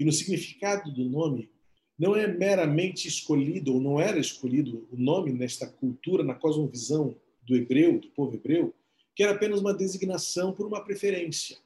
e 0.00 0.04
no 0.04 0.10
significado 0.10 0.92
do 0.92 1.04
nome, 1.04 1.48
não 1.96 2.16
é 2.16 2.26
meramente 2.26 3.06
escolhido, 3.06 3.74
ou 3.74 3.80
não 3.80 4.00
era 4.00 4.18
escolhido 4.18 4.88
o 4.90 4.96
nome 4.96 5.32
nesta 5.32 5.68
cultura, 5.68 6.24
na 6.24 6.34
cosmovisão 6.34 7.14
do 7.46 7.54
hebreu, 7.54 8.00
do 8.00 8.08
povo 8.08 8.34
hebreu, 8.34 8.74
que 9.18 9.24
era 9.24 9.32
apenas 9.32 9.58
uma 9.58 9.74
designação 9.74 10.52
por 10.52 10.64
uma 10.64 10.80
preferência, 10.80 11.58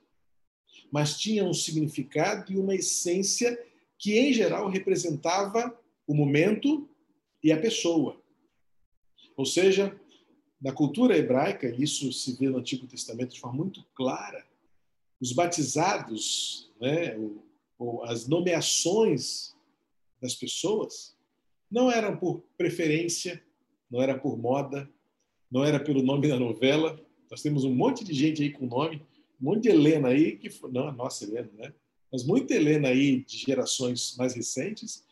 mas 0.90 1.18
tinha 1.18 1.44
um 1.44 1.52
significado 1.52 2.50
e 2.50 2.56
uma 2.56 2.74
essência 2.74 3.62
que, 3.98 4.18
em 4.18 4.32
geral, 4.32 4.70
representava 4.70 5.78
o 6.06 6.14
momento 6.14 6.88
e 7.44 7.52
a 7.52 7.60
pessoa. 7.60 8.18
Ou 9.36 9.44
seja, 9.44 9.94
na 10.58 10.72
cultura 10.72 11.14
hebraica, 11.14 11.68
isso 11.68 12.10
se 12.10 12.32
vê 12.38 12.48
no 12.48 12.56
Antigo 12.56 12.86
Testamento 12.86 13.34
de 13.34 13.40
forma 13.40 13.58
muito 13.58 13.84
clara, 13.94 14.46
os 15.20 15.32
batizados, 15.32 16.72
né, 16.80 17.18
ou, 17.18 17.44
ou 17.78 18.04
as 18.04 18.26
nomeações 18.26 19.54
das 20.22 20.34
pessoas 20.34 21.14
não 21.70 21.92
eram 21.92 22.16
por 22.16 22.42
preferência, 22.56 23.44
não 23.90 24.00
era 24.00 24.18
por 24.18 24.38
moda, 24.38 24.90
não 25.50 25.62
era 25.62 25.78
pelo 25.78 26.02
nome 26.02 26.28
da 26.28 26.38
novela. 26.38 26.98
Nós 27.32 27.40
temos 27.40 27.64
um 27.64 27.74
monte 27.74 28.04
de 28.04 28.12
gente 28.12 28.42
aí 28.42 28.50
com 28.50 28.66
nome, 28.66 29.00
um 29.40 29.46
monte 29.46 29.62
de 29.62 29.70
Helena 29.70 30.08
aí 30.08 30.36
que 30.36 30.50
não 30.68 30.86
a 30.86 30.92
nossa 30.92 31.24
Helena, 31.24 31.48
né? 31.54 31.72
Mas 32.12 32.26
muita 32.26 32.52
Helena 32.52 32.88
aí 32.88 33.24
de 33.24 33.38
gerações 33.38 34.14
mais 34.18 34.34
recentes, 34.34 35.02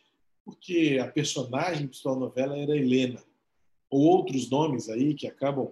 porque 0.45 0.99
a 1.01 1.07
personagem 1.07 1.87
principal 1.87 2.13
da 2.13 2.19
novela 2.19 2.55
era 2.55 2.77
Helena, 2.77 3.23
ou 3.89 4.01
outros 4.03 4.51
nomes 4.51 4.87
aí 4.87 5.15
que 5.15 5.25
acabam, 5.25 5.71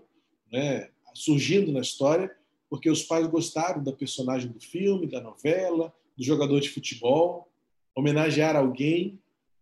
né, 0.52 0.90
surgindo 1.14 1.72
na 1.72 1.82
história, 1.82 2.36
porque 2.68 2.90
os 2.90 3.04
pais 3.04 3.28
gostaram 3.28 3.84
da 3.84 3.94
personagem 3.94 4.52
do 4.52 4.60
filme, 4.60 5.06
da 5.06 5.22
novela, 5.22 5.94
do 6.18 6.24
jogador 6.24 6.60
de 6.62 6.70
futebol, 6.70 7.48
homenagear 7.96 8.56
alguém 8.56 9.20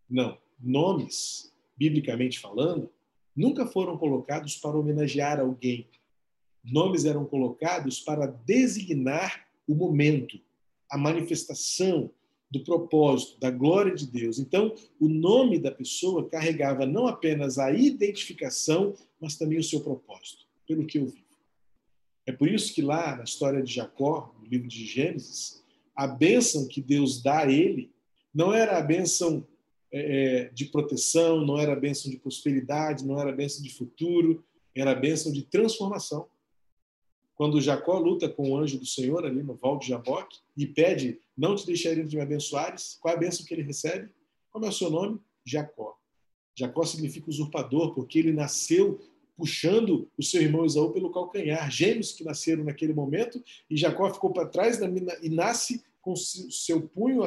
não. 0.10 0.38
Nomes, 0.58 1.54
biblicamente 1.76 2.40
falando, 2.40 2.90
nunca 3.36 3.68
foram 3.68 3.98
colocados 3.98 4.56
para 4.56 4.80
homenagear 4.80 5.38
alguém. 5.38 5.86
Nomes 6.72 7.06
eram 7.06 7.26
colocados 7.26 8.00
para 8.00 8.28
designar 8.28 9.48
o 9.68 9.74
momento, 9.74 10.40
a 10.90 10.98
manifestação 10.98 12.12
do 12.50 12.64
propósito, 12.64 13.40
da 13.40 13.52
glória 13.52 13.94
de 13.94 14.08
Deus. 14.08 14.40
Então, 14.40 14.74
o 15.00 15.08
nome 15.08 15.60
da 15.60 15.72
pessoa 15.72 16.28
carregava 16.30 16.86
não 16.86 17.08
apenas 17.08 17.58
a 17.58 17.72
identificação, 17.72 18.94
mas 19.20 19.36
também 19.36 19.60
o 19.60 19.64
seu 19.64 19.82
propósito, 19.82 20.46
pelo 20.66 20.86
que 20.86 20.98
eu 20.98 21.06
vivo. 21.06 21.28
É 22.26 22.32
por 22.32 22.50
isso 22.50 22.74
que 22.74 22.82
lá 22.82 23.16
na 23.16 23.24
história 23.24 23.62
de 23.62 23.74
Jacó, 23.74 24.34
no 24.40 24.48
livro 24.48 24.68
de 24.68 24.86
Gênesis, 24.86 25.64
a 25.96 26.08
bênção 26.08 26.68
que 26.68 26.82
Deus 26.82 27.22
dá 27.22 27.40
a 27.40 27.52
ele 27.52 27.92
não 28.34 28.54
era 28.54 28.78
a 28.78 28.82
bênção 28.82 29.46
é, 29.92 30.00
é, 30.46 30.50
de 30.50 30.66
proteção, 30.66 31.46
não 31.46 31.58
era 31.58 31.76
bênção 31.76 32.12
de 32.12 32.18
prosperidade, 32.18 33.06
não 33.06 33.20
era 33.20 33.32
bênção 33.32 33.64
de 33.64 33.74
futuro, 33.74 34.44
era 34.76 34.94
bênção 34.94 35.32
de 35.32 35.42
transformação. 35.44 36.28
Quando 37.38 37.62
Jacó 37.62 38.00
luta 38.00 38.28
com 38.28 38.50
o 38.50 38.58
anjo 38.58 38.80
do 38.80 38.86
Senhor 38.86 39.24
ali 39.24 39.44
no 39.44 39.54
Val 39.54 39.78
de 39.78 39.88
Jaboque 39.88 40.40
e 40.58 40.66
pede, 40.66 41.22
não 41.38 41.56
te 41.56 41.68
deixarei 41.68 42.04
de 42.04 42.16
me 42.16 42.22
abençoares, 42.24 42.98
qual 43.00 43.14
é 43.14 43.18
a 43.18 43.20
bênção 43.20 43.46
que 43.46 43.54
ele 43.54 43.62
recebe? 43.62 44.10
Como 44.52 44.66
é 44.66 44.70
o 44.70 44.74
seu 44.74 44.90
nome? 44.90 45.20
Jacó. 45.46 45.96
Jacó 46.56 46.84
significa 46.84 47.30
usurpador, 47.30 47.94
porque 47.94 48.18
ele 48.18 48.34
nasceu 48.34 49.00
puxando 49.38 50.10
o 50.18 50.24
seu 50.24 50.42
irmão 50.42 50.66
Esaú 50.66 50.92
pelo 50.92 51.12
calcanhar. 51.12 51.70
Gêmeos 51.70 52.12
que 52.12 52.24
nasceram 52.24 52.64
naquele 52.64 52.92
momento, 52.92 53.40
e 53.70 53.78
Jacó 53.78 54.12
ficou 54.12 54.34
para 54.34 54.48
trás 54.48 54.80
e 55.22 55.30
nasce 55.30 55.84
com 56.02 56.16
seu 56.16 56.82
punho 56.82 57.22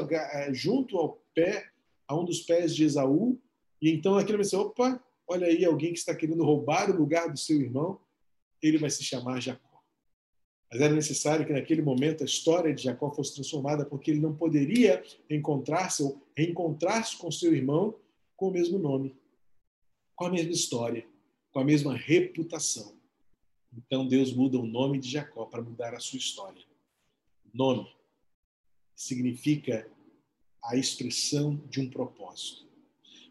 junto 0.53 0.99
ao 0.99 1.23
pé 1.33 1.71
a 2.09 2.19
um 2.19 2.25
dos 2.25 2.41
pés 2.41 2.75
de 2.75 2.83
Esaú, 2.83 3.39
e 3.81 3.93
então 3.93 4.19
aquele 4.19 4.39
dizer, 4.39 4.57
opa, 4.57 5.01
olha 5.29 5.47
aí 5.47 5.65
alguém 5.65 5.93
que 5.93 6.01
está 6.01 6.13
querendo 6.13 6.45
roubar 6.45 6.91
o 6.91 6.97
lugar 6.97 7.31
do 7.31 7.39
seu 7.39 7.61
irmão, 7.61 8.01
ele 8.61 8.77
vai 8.77 8.91
se 8.91 9.05
chamar 9.05 9.41
Jacó. 9.41 9.70
Mas 10.71 10.81
era 10.81 10.95
necessário 10.95 11.45
que 11.45 11.53
naquele 11.53 11.83
momento 11.83 12.23
a 12.23 12.27
história 12.27 12.73
de 12.73 12.85
Jacó 12.85 13.11
fosse 13.11 13.35
transformada, 13.35 13.85
porque 13.85 14.11
ele 14.11 14.21
não 14.21 14.35
poderia 14.35 15.03
encontrar-se 15.29 16.03
ou 16.03 16.25
reencontrar-se 16.37 17.17
com 17.17 17.31
seu 17.31 17.55
irmão 17.55 17.99
com 18.37 18.49
o 18.49 18.53
mesmo 18.53 18.79
nome, 18.79 19.17
com 20.15 20.27
a 20.27 20.31
mesma 20.31 20.53
história, 20.53 21.07
com 21.53 21.59
a 21.59 21.65
mesma 21.65 21.95
reputação. 21.97 22.95
Então 23.77 24.07
Deus 24.07 24.33
muda 24.33 24.59
o 24.59 24.67
nome 24.67 24.99
de 24.99 25.11
Jacó 25.11 25.45
para 25.45 25.61
mudar 25.61 25.95
a 25.95 26.01
sua 26.01 26.19
história. 26.19 26.63
Nome 27.53 27.87
significa 28.95 29.91
a 30.63 30.77
expressão 30.77 31.57
de 31.69 31.81
um 31.81 31.91
propósito. 31.91 32.67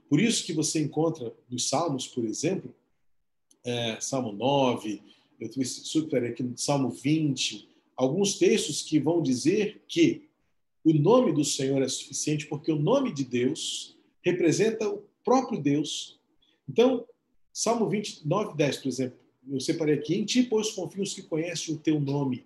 Por 0.09 0.19
isso 0.19 0.45
que 0.45 0.51
você 0.51 0.81
encontra 0.81 1.33
nos 1.49 1.69
Salmos, 1.69 2.07
por 2.07 2.25
exemplo, 2.25 2.73
é, 3.63 3.99
Salmo 4.01 4.31
9, 4.31 5.01
eu 5.39 5.47
estou 5.47 5.63
super 5.63 6.23
aqui 6.23 6.43
no 6.43 6.57
Salmo 6.57 6.89
20, 6.89 7.67
alguns 7.95 8.37
textos 8.37 8.81
que 8.81 8.99
vão 8.99 9.21
dizer 9.21 9.81
que 9.87 10.27
o 10.83 10.93
nome 10.93 11.33
do 11.33 11.43
Senhor 11.43 11.81
é 11.81 11.87
suficiente 11.87 12.47
porque 12.47 12.71
o 12.71 12.79
nome 12.79 13.13
de 13.13 13.23
Deus 13.23 13.97
representa 14.21 14.89
o 14.89 15.03
próprio 15.23 15.61
Deus. 15.61 16.19
Então, 16.67 17.05
Salmo 17.53 17.89
29, 17.89 18.55
10, 18.55 18.77
por 18.77 18.87
exemplo, 18.87 19.19
eu 19.49 19.59
separei 19.59 19.95
aqui, 19.95 20.15
em 20.15 20.25
ti, 20.25 20.43
pois, 20.43 20.71
confio 20.71 21.03
os 21.03 21.13
que 21.13 21.23
conhecem 21.23 21.73
o 21.73 21.77
teu 21.77 21.99
nome. 21.99 22.45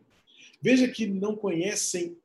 Veja 0.62 0.88
que 0.88 1.06
não 1.06 1.36
conhecem 1.36 2.18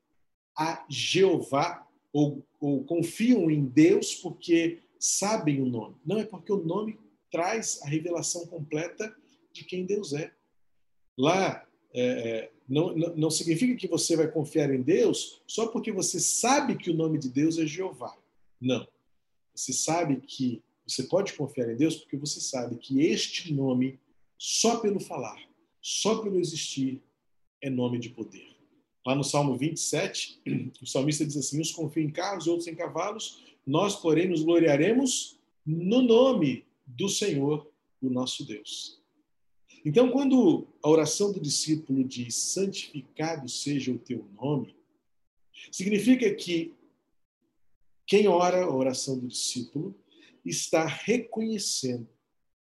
a 0.57 0.85
Jeová, 0.89 1.87
ou, 2.13 2.45
ou 2.61 2.85
confiam 2.85 3.51
em 3.51 3.65
Deus 3.65 4.15
porque 4.15 4.79
sabem 4.99 5.61
o 5.61 5.67
nome. 5.67 5.97
Não, 6.05 6.19
é 6.19 6.25
porque 6.25 6.53
o 6.53 6.65
nome 6.65 6.99
traz 7.31 7.81
a 7.83 7.89
revelação 7.89 8.47
completa 8.47 9.15
de 9.53 9.65
quem 9.65 9.85
Deus 9.85 10.13
é. 10.13 10.33
Lá 11.19 11.67
é, 11.93 12.51
não, 12.69 12.95
não, 12.95 13.17
não 13.17 13.31
significa 13.31 13.75
que 13.75 13.89
você 13.89 14.17
vai 14.17 14.31
confiar 14.31 14.73
em 14.73 14.81
Deus 14.81 15.43
só 15.47 15.67
porque 15.67 15.91
você 15.91 16.21
sabe 16.21 16.77
que 16.77 16.91
o 16.91 16.95
nome 16.95 17.19
de 17.19 17.29
Deus 17.29 17.59
é 17.59 17.67
Jeová. 17.67 18.17
Não. 18.61 18.87
Você 19.55 19.73
sabe 19.73 20.21
que 20.21 20.63
você 20.87 21.03
pode 21.03 21.33
confiar 21.33 21.69
em 21.71 21.77
Deus 21.77 21.97
porque 21.97 22.17
você 22.17 22.41
sabe 22.41 22.77
que 22.77 23.01
este 23.01 23.53
nome, 23.53 23.99
só 24.39 24.79
pelo 24.79 25.01
falar, 25.01 25.39
só 25.83 26.23
pelo 26.23 26.39
existir, 26.39 27.03
é 27.61 27.69
nome 27.69 27.99
de 27.99 28.11
poder. 28.11 28.57
Lá 29.05 29.15
no 29.15 29.25
Salmo 29.25 29.57
27, 29.57 30.41
o 30.83 30.87
salmista 30.87 31.25
diz 31.25 31.37
assim: 31.37 31.61
Uns 31.61 31.73
confiam 31.73 32.05
em 32.05 32.11
carros, 32.11 32.47
outros 32.47 32.69
em 32.69 32.75
cavalos, 32.75 33.43
nós, 33.67 33.97
porém, 33.97 34.29
nos 34.29 34.43
gloriaremos 34.43 35.39
no 35.65 36.03
nome 36.03 36.65
do 36.87 37.09
Senhor, 37.09 37.71
o 38.01 38.09
nosso 38.09 38.47
Deus. 38.47 38.98
Então, 39.85 40.11
quando 40.11 40.67
a 40.83 40.89
oração 40.89 41.33
do 41.33 41.41
discípulo 41.41 42.05
diz 42.05 42.35
santificado 42.35 43.49
seja 43.49 43.93
o 43.93 43.99
teu 43.99 44.27
nome, 44.41 44.75
significa 45.71 46.35
que 46.35 46.75
quem 48.07 48.27
ora 48.27 48.65
a 48.65 48.75
oração 48.75 49.19
do 49.19 49.29
discípulo 49.29 49.95
está 50.45 50.87
reconhecendo 50.87 52.09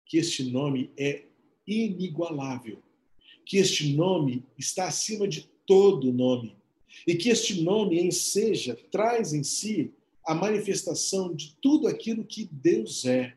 que 0.04 0.18
este 0.18 0.44
nome 0.44 0.90
é 0.98 1.24
inigualável, 1.66 2.82
que 3.46 3.56
este 3.56 3.94
nome 3.94 4.44
está 4.58 4.86
acima 4.86 5.26
de 5.26 5.48
todo 5.66 6.12
nome 6.12 6.56
e 7.06 7.14
que 7.14 7.28
este 7.28 7.62
nome 7.62 7.98
em 7.98 8.10
seja 8.10 8.76
traz 8.90 9.32
em 9.32 9.42
si 9.42 9.92
a 10.26 10.34
manifestação 10.34 11.34
de 11.34 11.56
tudo 11.62 11.86
aquilo 11.86 12.24
que 12.24 12.44
Deus 12.44 13.04
é. 13.04 13.36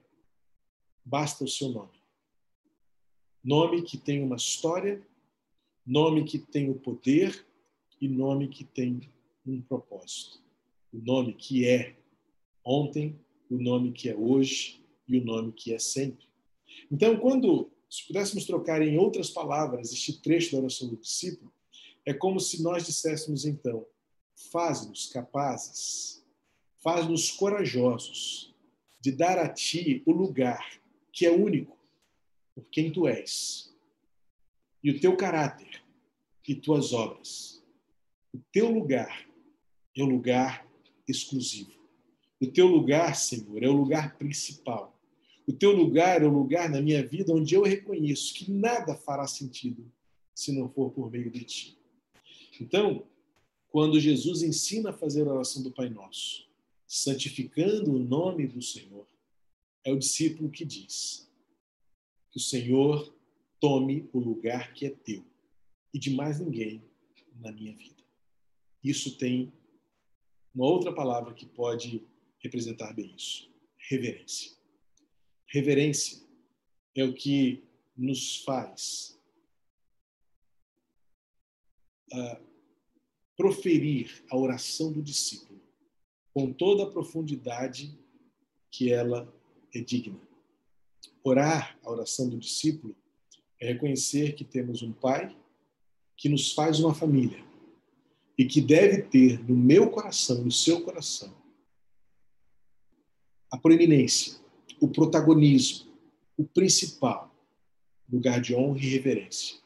Basta 1.06 1.44
o 1.44 1.48
seu 1.48 1.70
nome. 1.70 2.03
Nome 3.44 3.82
que 3.82 3.98
tem 3.98 4.24
uma 4.24 4.38
história, 4.38 5.06
nome 5.86 6.24
que 6.24 6.40
tem 6.40 6.70
o 6.70 6.76
poder 6.76 7.46
e 8.00 8.08
nome 8.08 8.48
que 8.48 8.64
tem 8.64 9.02
um 9.46 9.62
propósito. 9.62 10.42
O 10.94 10.98
nome 11.00 11.34
que 11.34 11.68
é 11.68 11.98
ontem, 12.64 13.20
o 13.50 13.58
nome 13.58 13.92
que 13.92 14.08
é 14.08 14.16
hoje 14.16 14.82
e 15.06 15.18
o 15.18 15.26
nome 15.26 15.52
que 15.52 15.74
é 15.74 15.80
sempre. 15.80 16.26
Então, 16.90 17.18
quando, 17.18 17.70
se 17.90 18.08
pudéssemos 18.08 18.46
trocar 18.46 18.82
em 18.82 18.98
outras 18.98 19.30
palavras 19.30 19.92
este 19.92 20.22
trecho 20.22 20.54
da 20.54 20.60
oração 20.60 20.88
do 20.88 20.96
discípulo, 20.96 21.52
é 22.06 22.14
como 22.14 22.40
se 22.40 22.64
nós 22.64 22.86
disséssemos 22.86 23.44
então: 23.44 23.86
faz-nos 24.54 25.08
capazes, 25.08 26.24
faz-nos 26.82 27.30
corajosos 27.30 28.56
de 29.02 29.12
dar 29.12 29.38
a 29.38 29.50
ti 29.50 30.02
o 30.06 30.14
lugar 30.14 30.82
que 31.12 31.26
é 31.26 31.32
único 31.32 31.83
por 32.56 32.66
quem 32.70 32.92
tu 32.92 33.08
és 33.08 33.74
e 34.84 34.92
o 34.92 35.00
teu 35.00 35.16
caráter 35.16 35.82
e 36.48 36.54
tuas 36.54 36.92
obras. 36.94 37.64
O 38.34 38.40
teu 38.52 38.70
lugar 38.70 39.28
é 39.96 40.04
o 40.04 40.08
lugar 40.08 40.68
exclusivo. 41.08 41.72
O 42.42 42.48
teu 42.48 42.68
lugar, 42.68 43.16
Senhor, 43.16 43.64
é 43.64 43.70
o 43.70 43.78
lugar 43.78 44.18
principal. 44.18 45.00
O 45.48 45.54
teu 45.54 45.72
lugar 45.72 46.22
é 46.22 46.26
o 46.26 46.34
lugar 46.34 46.70
na 46.70 46.82
minha 46.82 47.06
vida 47.06 47.34
onde 47.34 47.56
eu 47.56 47.64
reconheço 47.64 48.34
que 48.34 48.52
nada 48.52 48.96
fará 48.96 49.28
sentido 49.28 49.90
se 50.36 50.52
não 50.52 50.70
for 50.70 50.92
por 50.92 51.12
meio 51.12 51.30
de 51.30 51.44
ti. 51.44 51.78
Então, 52.60 53.06
quando 53.70 54.00
Jesus 54.00 54.42
ensina 54.42 54.90
a 54.90 54.94
fazer 54.94 55.28
a 55.28 55.34
oração 55.34 55.64
do 55.64 55.72
Pai 55.72 55.90
Nosso, 55.90 56.48
santificando 56.88 57.94
o 57.94 58.00
nome 58.00 58.48
do 58.48 58.62
Senhor, 58.62 59.08
é 59.84 59.92
o 59.92 60.00
discípulo 60.00 60.50
que 60.50 60.66
diz 60.66 61.30
que 62.34 62.38
o 62.38 62.42
Senhor 62.42 63.14
tome 63.60 64.10
o 64.12 64.20
lugar 64.20 64.74
que 64.74 64.88
é 64.88 64.90
teu 64.90 65.24
e 65.94 66.00
de 66.00 66.10
mais 66.10 66.40
ninguém 66.40 66.84
na 67.40 67.52
minha 67.52 67.76
vida. 67.76 68.04
Isso 68.84 69.16
tem 69.18 69.54
uma 70.54 70.66
outra 70.66 70.92
palavra 70.92 71.34
que 71.34 71.46
pode 71.46 72.04
representar 72.40 72.92
bem 72.94 73.14
isso: 73.16 73.48
reverência. 73.78 74.52
Reverência 75.46 76.24
é 76.96 77.04
o 77.04 77.14
que 77.14 77.64
nos 77.96 78.38
faz 78.44 79.14
proferir 83.36 84.24
a 84.30 84.38
oração 84.38 84.92
do 84.92 85.02
discípulo 85.02 85.60
com 86.34 86.52
toda 86.52 86.84
a 86.84 86.90
profundidade 86.90 87.96
que 88.70 88.92
ela 88.92 89.32
é 89.74 89.80
digna. 89.80 90.20
Orar 91.24 91.78
a 91.84 91.90
oração 91.90 92.28
do 92.28 92.38
discípulo 92.38 92.96
é 93.60 93.72
reconhecer 93.72 94.36
que 94.36 94.44
temos 94.44 94.82
um 94.82 94.92
Pai 94.92 95.36
que 96.18 96.28
nos 96.28 96.52
faz 96.52 96.80
uma 96.80 96.94
família 96.94 97.44
e 98.38 98.46
que 98.46 98.60
deve 98.60 99.04
ter 99.04 99.44
no 99.48 99.56
meu 99.56 99.90
coração, 99.90 100.44
no 100.44 100.52
seu 100.52 100.82
coração, 100.82 101.34
a 103.50 103.58
proeminência, 103.58 104.38
o 104.82 104.88
protagonismo, 104.88 105.92
o 106.38 106.44
principal 106.44 107.34
lugar 108.12 108.42
de 108.42 108.54
honra 108.54 108.80
e 108.80 108.90
reverência. 108.90 109.58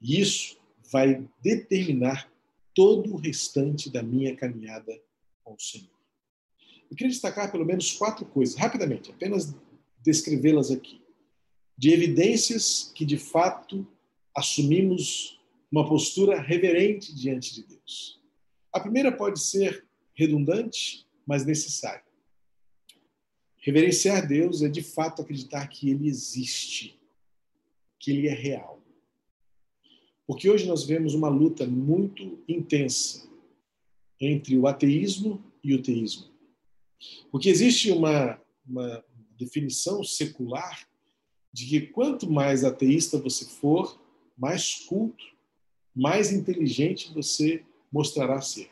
E 0.00 0.20
isso 0.20 0.58
vai 0.90 1.28
determinar 1.42 2.32
todo 2.74 3.12
o 3.12 3.16
restante 3.16 3.90
da 3.90 4.02
minha 4.02 4.34
caminhada 4.34 4.98
com 5.44 5.54
o 5.54 5.60
Senhor. 5.60 5.90
Eu 6.90 6.96
queria 6.96 7.12
destacar 7.12 7.52
pelo 7.52 7.66
menos 7.66 7.92
quatro 7.92 8.24
coisas, 8.24 8.56
rapidamente, 8.56 9.10
apenas 9.10 9.54
descrevê-las 10.02 10.70
aqui, 10.70 11.00
de 11.76 11.90
evidências 11.90 12.92
que 12.94 13.04
de 13.04 13.16
fato 13.16 13.86
assumimos 14.34 15.40
uma 15.70 15.88
postura 15.88 16.40
reverente 16.40 17.14
diante 17.14 17.54
de 17.54 17.62
Deus. 17.62 18.20
A 18.72 18.80
primeira 18.80 19.10
pode 19.10 19.40
ser 19.40 19.86
redundante, 20.14 21.06
mas 21.26 21.44
necessária. 21.44 22.04
Reverenciar 23.58 24.26
Deus 24.26 24.62
é 24.62 24.68
de 24.68 24.82
fato 24.82 25.22
acreditar 25.22 25.66
que 25.68 25.90
Ele 25.90 26.08
existe, 26.08 26.98
que 27.98 28.10
Ele 28.10 28.26
é 28.26 28.34
real. 28.34 28.82
Porque 30.26 30.48
hoje 30.48 30.66
nós 30.66 30.84
vemos 30.84 31.14
uma 31.14 31.28
luta 31.28 31.66
muito 31.66 32.42
intensa 32.48 33.28
entre 34.20 34.56
o 34.56 34.66
ateísmo 34.66 35.42
e 35.62 35.74
o 35.74 35.82
teísmo. 35.82 36.30
Porque 37.30 37.48
existe 37.48 37.90
uma, 37.90 38.40
uma 38.66 39.04
definição 39.40 40.04
secular 40.04 40.86
de 41.52 41.66
que 41.66 41.80
quanto 41.88 42.30
mais 42.30 42.62
ateísta 42.62 43.18
você 43.18 43.44
for, 43.44 44.00
mais 44.36 44.74
culto, 44.86 45.24
mais 45.94 46.30
inteligente 46.30 47.12
você 47.12 47.64
mostrará 47.90 48.40
ser. 48.40 48.70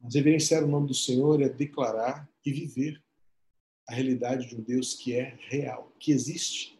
Mas 0.00 0.14
reverenciar 0.14 0.64
o 0.64 0.68
nome 0.68 0.88
do 0.88 0.94
Senhor 0.94 1.40
é 1.42 1.48
declarar 1.48 2.28
e 2.44 2.52
viver 2.52 3.02
a 3.86 3.94
realidade 3.94 4.48
de 4.48 4.56
um 4.56 4.60
Deus 4.60 4.94
que 4.94 5.14
é 5.14 5.36
real, 5.48 5.92
que 5.98 6.12
existe 6.12 6.78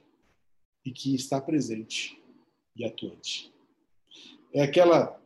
e 0.84 0.90
que 0.90 1.14
está 1.14 1.40
presente 1.40 2.20
e 2.76 2.84
atuante. 2.84 3.52
É 4.52 4.62
aquela 4.62 5.20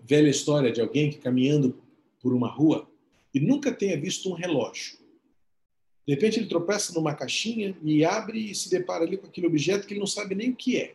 velha 0.00 0.28
história 0.28 0.72
de 0.72 0.80
alguém 0.80 1.10
que 1.10 1.18
caminhando 1.18 1.82
por 2.20 2.32
uma 2.32 2.48
rua 2.48 2.88
e 3.34 3.40
nunca 3.40 3.72
tenha 3.72 4.00
visto 4.00 4.30
um 4.30 4.34
relógio. 4.34 5.05
De 6.06 6.14
repente 6.14 6.38
ele 6.38 6.46
tropeça 6.46 6.92
numa 6.92 7.14
caixinha 7.14 7.76
e 7.82 8.04
abre 8.04 8.50
e 8.50 8.54
se 8.54 8.70
depara 8.70 9.04
ali 9.04 9.16
com 9.16 9.26
aquele 9.26 9.46
objeto 9.46 9.86
que 9.86 9.92
ele 9.92 10.00
não 10.00 10.06
sabe 10.06 10.34
nem 10.34 10.50
o 10.50 10.56
que 10.56 10.76
é. 10.76 10.94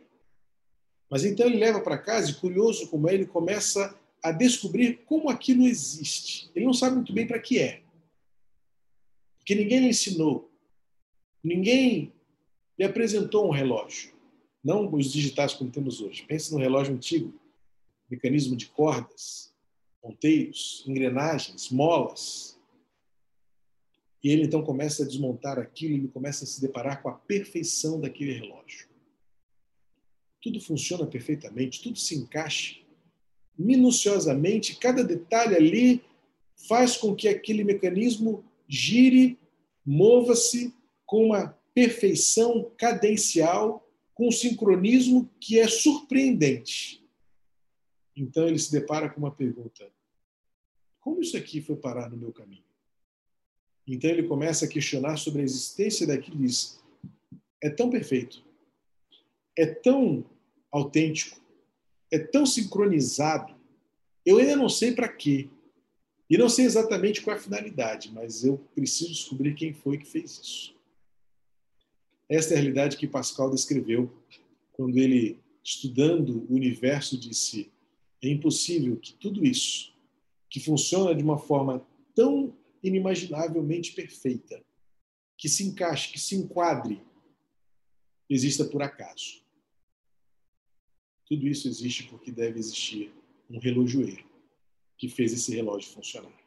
Mas 1.10 1.26
então 1.26 1.46
ele 1.46 1.58
leva 1.58 1.82
para 1.82 1.98
casa 1.98 2.32
e, 2.32 2.36
curioso 2.36 2.88
como 2.88 3.10
é, 3.10 3.14
ele 3.14 3.26
começa 3.26 3.94
a 4.24 4.32
descobrir 4.32 5.02
como 5.06 5.30
aquilo 5.30 5.68
existe. 5.68 6.50
Ele 6.56 6.66
não 6.66 6.74
sabe 6.74 6.96
muito 6.96 7.12
bem 7.12 7.28
para 7.28 7.40
que 7.40 7.60
é. 7.60 7.82
Porque 9.38 9.54
ninguém 9.54 9.80
lhe 9.82 9.90
ensinou. 9.90 10.50
Ninguém 11.44 12.14
lhe 12.80 12.86
apresentou 12.86 13.48
um 13.48 13.52
relógio. 13.52 14.14
Não 14.64 14.94
os 14.94 15.12
digitais 15.12 15.54
como 15.54 15.72
temos 15.72 16.00
hoje. 16.00 16.24
Pense 16.24 16.54
no 16.54 16.60
relógio 16.60 16.94
antigo, 16.94 17.34
mecanismo 18.10 18.56
de 18.56 18.68
cordas, 18.68 19.52
ponteiros, 20.02 20.84
engrenagens, 20.88 21.70
molas. 21.70 22.51
E 24.24 24.30
ele 24.30 24.44
então 24.44 24.64
começa 24.64 25.04
a 25.04 25.08
desmontar 25.08 25.58
aquilo, 25.58 25.96
ele 25.96 26.08
começa 26.08 26.44
a 26.44 26.48
se 26.48 26.62
deparar 26.62 27.02
com 27.02 27.10
a 27.10 27.14
perfeição 27.14 28.00
daquele 28.00 28.34
relógio. 28.34 28.88
Tudo 30.42 30.60
funciona 30.60 31.06
perfeitamente, 31.06 31.82
tudo 31.82 31.98
se 31.98 32.16
encaixa 32.16 32.82
minuciosamente, 33.58 34.78
cada 34.78 35.04
detalhe 35.04 35.56
ali 35.56 36.04
faz 36.68 36.98
com 36.98 37.16
que 37.16 37.28
aquele 37.28 37.64
mecanismo 37.64 38.44
gire, 38.68 39.38
mova-se 39.86 40.74
com 41.06 41.28
uma 41.28 41.48
perfeição 41.74 42.72
cadencial 42.78 43.88
com 44.14 44.28
um 44.28 44.32
sincronismo 44.32 45.30
que 45.40 45.60
é 45.60 45.68
surpreendente. 45.68 47.04
Então 48.16 48.48
ele 48.48 48.60
se 48.60 48.72
depara 48.72 49.10
com 49.10 49.20
uma 49.20 49.32
pergunta: 49.32 49.92
como 51.00 51.22
isso 51.22 51.36
aqui 51.36 51.62
foi 51.62 51.76
parar 51.76 52.10
no 52.10 52.18
meu 52.18 52.32
caminho? 52.32 52.71
Então 53.88 54.10
ele 54.10 54.24
começa 54.24 54.66
a 54.66 54.68
questionar 54.68 55.18
sobre 55.18 55.42
a 55.42 55.46
existência 55.46 56.06
daquilo 56.08 56.38
e 56.38 56.48
diz: 56.48 56.80
é 57.62 57.70
tão 57.70 57.90
perfeito, 57.90 58.44
é 59.58 59.66
tão 59.66 60.26
autêntico, 60.72 61.40
é 62.12 62.20
tão 62.20 62.46
sincronizado, 62.46 63.56
eu 64.26 64.38
ainda 64.38 64.56
não 64.56 64.70
sei 64.70 64.94
para 64.94 65.08
quê. 65.08 65.50
E 66.30 66.38
não 66.38 66.48
sei 66.48 66.64
exatamente 66.64 67.22
qual 67.22 67.36
é 67.36 67.40
a 67.40 67.42
finalidade, 67.42 68.10
mas 68.14 68.46
eu 68.46 68.58
preciso 68.74 69.12
descobrir 69.12 69.54
quem 69.54 69.74
foi 69.74 69.98
que 69.98 70.08
fez 70.08 70.40
isso. 70.40 70.76
Esta 72.30 72.54
é 72.54 72.58
a 72.58 72.60
realidade 72.62 72.96
que 72.96 73.06
Pascal 73.06 73.50
descreveu 73.50 74.10
quando 74.72 74.98
ele, 74.98 75.38
estudando 75.62 76.48
o 76.50 76.56
universo, 76.56 77.18
disse: 77.18 77.70
é 78.22 78.30
impossível 78.30 78.96
que 78.96 79.14
tudo 79.14 79.46
isso, 79.46 79.94
que 80.50 80.62
funciona 80.62 81.14
de 81.14 81.22
uma 81.22 81.38
forma 81.38 81.86
tão 82.16 82.56
inimaginavelmente 82.84 83.94
perfeita, 83.94 84.64
que 85.38 85.50
se 85.50 85.64
encaixe, 85.64 86.12
que 86.12 86.20
se 86.20 86.36
enquadre, 86.36 87.02
exista 88.30 88.66
por 88.66 88.82
acaso. 88.82 89.42
Tudo 91.26 91.48
isso 91.48 91.68
existe 91.68 92.04
porque 92.04 92.32
deve 92.32 92.60
existir 92.60 93.14
um 93.50 93.60
relojoeiro 93.60 94.24
que 94.98 95.10
fez 95.10 95.34
esse 95.34 95.54
relógio 95.54 95.92
funcionar. 95.92 96.42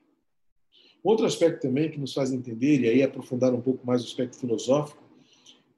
Outro 1.03 1.27
aspecto 1.27 1.63
também 1.63 1.91
que 1.91 1.99
nos 1.99 2.15
faz 2.15 2.33
entender, 2.33 2.81
e 2.81 2.89
aí 2.89 3.03
aprofundar 3.03 3.53
um 3.53 3.61
pouco 3.61 3.87
mais 3.87 4.03
o 4.03 4.07
aspecto 4.07 4.39
filosófico, 4.39 5.03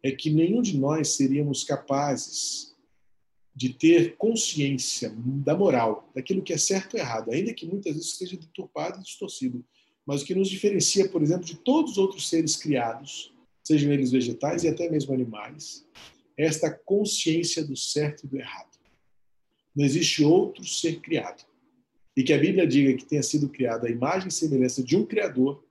é 0.03 0.13
que 0.13 0.31
nenhum 0.31 0.63
de 0.63 0.79
nós 0.79 1.09
seríamos 1.09 1.65
capazes 1.65 2.77
de 3.55 3.73
ter 3.73 4.17
consciência 4.17 5.13
da 5.17 5.57
moral, 5.57 6.09
daquilo 6.15 6.43
que 6.43 6.53
é 6.53 6.59
certo 6.59 6.95
ou 6.95 7.01
errado, 7.01 7.33
ainda 7.33 7.55
que 7.55 7.67
muitas 7.67 7.95
vezes 7.95 8.11
seja 8.17 8.37
deturpado 8.37 9.01
e 9.01 9.03
distorcido. 9.03 9.65
Mas 10.07 10.23
o 10.23 10.25
que 10.25 10.35
nos 10.35 10.49
diferencia, 10.49 11.09
por 11.09 11.21
exemplo, 11.21 11.45
de 11.45 11.57
todos 11.57 11.93
os 11.93 11.99
outros 11.99 12.29
seres 12.29 12.57
criados, 12.57 13.35
sejam 13.65 13.93
eles 13.93 14.13
vegetais 14.13 14.63
e 14.63 14.69
até 14.69 14.89
mesmo 14.89 15.13
animais, 15.13 15.85
é 16.37 16.47
esta 16.47 16.71
consciência 16.71 17.65
do 17.65 17.77
certo 17.77 18.25
e 18.25 18.29
do 18.29 18.39
errado. 18.39 18.79
Não 19.75 19.85
existe 19.85 20.23
outro 20.23 20.65
ser 20.65 21.01
criado. 21.01 21.45
E 22.17 22.23
que 22.23 22.33
a 22.33 22.39
Bíblia 22.39 22.67
diga 22.67 22.97
que 22.97 23.05
tenha 23.05 23.23
sido 23.23 23.49
criado 23.49 23.87
a 23.87 23.91
imagem 23.91 24.29
e 24.29 24.33
semelhança 24.33 24.83
de 24.83 24.97
um 24.97 25.05
Criador 25.05 25.63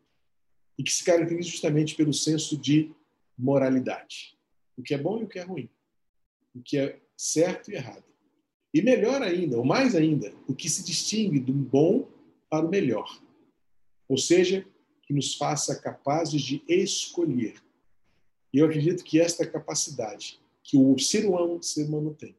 e 0.77 0.83
que 0.83 0.91
se 0.91 1.03
caracteriza 1.03 1.49
justamente 1.49 1.95
pelo 1.95 2.13
senso 2.13 2.57
de 2.57 2.91
moralidade. 3.37 4.37
O 4.77 4.83
que 4.83 4.93
é 4.93 4.97
bom 4.97 5.21
e 5.21 5.23
o 5.23 5.27
que 5.27 5.39
é 5.39 5.43
ruim. 5.43 5.69
O 6.53 6.61
que 6.61 6.77
é 6.77 6.99
certo 7.17 7.71
e 7.71 7.75
errado. 7.75 8.03
E 8.73 8.81
melhor 8.81 9.21
ainda, 9.21 9.57
ou 9.57 9.63
mais 9.63 9.95
ainda, 9.95 10.33
o 10.47 10.53
que 10.53 10.69
se 10.69 10.83
distingue 10.83 11.39
do 11.39 11.53
bom 11.53 12.07
para 12.49 12.65
o 12.65 12.69
melhor. 12.69 13.21
Ou 14.07 14.17
seja, 14.17 14.65
que 15.03 15.13
nos 15.13 15.35
faça 15.35 15.79
capazes 15.79 16.41
de 16.41 16.63
escolher. 16.67 17.61
E 18.53 18.59
eu 18.59 18.65
acredito 18.65 19.03
que 19.03 19.19
esta 19.19 19.45
capacidade 19.45 20.39
que 20.63 20.77
o 20.77 20.97
ser 20.97 21.27
humano, 21.27 21.61
ser 21.61 21.85
humano 21.85 22.15
tem, 22.15 22.35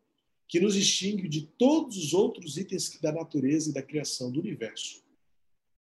que 0.49 0.59
nos 0.59 0.75
distingue 0.75 1.29
de 1.29 1.43
todos 1.43 1.97
os 1.97 2.13
outros 2.13 2.57
itens 2.57 2.99
da 3.01 3.13
natureza 3.13 3.71
e 3.71 3.73
da 3.73 3.83
criação 3.83 4.33
do 4.33 4.41
universo, 4.41 5.05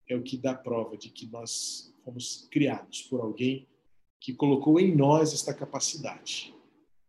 é 0.08 0.16
o 0.16 0.22
que 0.22 0.36
dá 0.36 0.54
prova 0.54 0.96
de 0.96 1.10
que 1.10 1.26
nós 1.26 1.94
fomos 2.02 2.48
criados 2.50 3.02
por 3.02 3.20
alguém 3.20 3.68
que 4.18 4.34
colocou 4.34 4.80
em 4.80 4.94
nós 4.94 5.32
esta 5.32 5.54
capacidade 5.54 6.54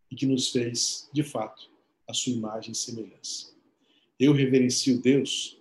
e 0.09 0.15
que 0.15 0.25
nos 0.25 0.49
fez, 0.49 1.09
de 1.13 1.23
fato, 1.23 1.69
a 2.07 2.13
sua 2.13 2.33
imagem 2.33 2.73
e 2.73 2.75
semelhança. 2.75 3.53
Eu 4.19 4.33
reverencio 4.33 5.01
Deus, 5.01 5.57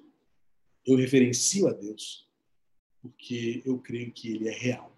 eu 0.85 0.96
reverencio 0.96 1.68
a 1.68 1.73
Deus, 1.73 2.29
porque 3.01 3.63
eu 3.65 3.79
creio 3.79 4.13
que 4.13 4.31
Ele 4.31 4.49
é 4.49 4.53
real. 4.53 4.95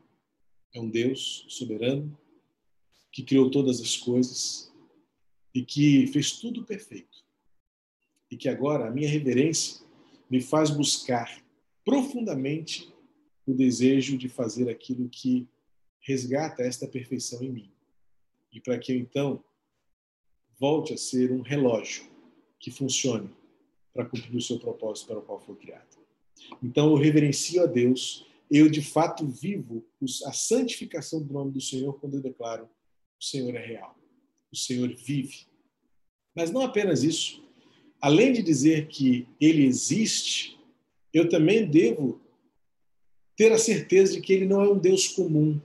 É 0.75 0.81
um 0.81 0.89
Deus 0.89 1.45
soberano, 1.49 2.17
que 3.11 3.23
criou 3.23 3.51
todas 3.51 3.81
as 3.81 3.97
coisas 3.97 4.73
e 5.55 5.63
que 5.65 6.07
fez 6.09 6.33
tudo 6.33 6.65
perfeito. 6.65 7.23
E 8.31 8.37
que 8.37 8.49
agora 8.49 8.89
a 8.89 8.91
minha 8.91 9.09
reverência 9.09 9.85
me 10.31 10.41
faz 10.41 10.71
buscar 10.71 11.43
profundamente 11.85 12.93
o 13.47 13.53
desejo 13.53 14.17
de 14.17 14.29
fazer 14.29 14.71
aquilo 14.71 15.09
que 15.09 15.47
resgata 16.01 16.63
esta 16.63 16.89
perfeição 16.89 17.43
em 17.43 17.51
mim. 17.51 17.73
E 18.53 18.61
para 18.61 18.79
que 18.79 18.93
eu 18.93 18.97
então 18.97 19.45
volte 20.59 20.95
a 20.95 20.97
ser 20.97 21.33
um 21.33 21.43
relógio 21.43 22.05
que 22.59 22.71
funcione 22.71 23.31
para 23.93 24.07
cumprir 24.07 24.37
o 24.37 24.41
seu 24.41 24.59
propósito 24.59 25.09
para 25.09 25.19
o 25.19 25.23
qual 25.23 25.41
foi 25.41 25.57
criado. 25.57 26.02
Então 26.63 26.91
eu 26.91 26.97
reverencio 26.97 27.63
a 27.63 27.67
Deus, 27.67 28.27
eu 28.51 28.69
de 28.69 28.83
fato 28.83 29.27
vivo 29.27 29.85
a 30.27 30.33
santificação 30.33 31.23
do 31.23 31.33
nome 31.33 31.53
do 31.53 31.61
Senhor 31.61 31.99
quando 31.99 32.15
eu 32.15 32.21
declaro: 32.21 32.69
o 33.21 33.25
Senhor 33.25 33.55
é 33.55 33.65
real, 33.65 33.97
o 34.53 34.57
Senhor 34.57 34.89
vive. 34.95 35.47
Mas 36.35 36.51
não 36.51 36.63
apenas 36.63 37.03
isso. 37.03 37.43
Além 38.01 38.33
de 38.33 38.43
dizer 38.43 38.89
que 38.89 39.29
ele 39.41 39.65
existe, 39.65 40.59
eu 41.13 41.29
também 41.29 41.71
devo 41.71 42.21
ter 43.37 43.53
a 43.53 43.59
certeza 43.59 44.15
de 44.15 44.21
que 44.21 44.33
ele 44.33 44.47
não 44.47 44.63
é 44.63 44.69
um 44.69 44.79
Deus 44.79 45.09
comum. 45.09 45.61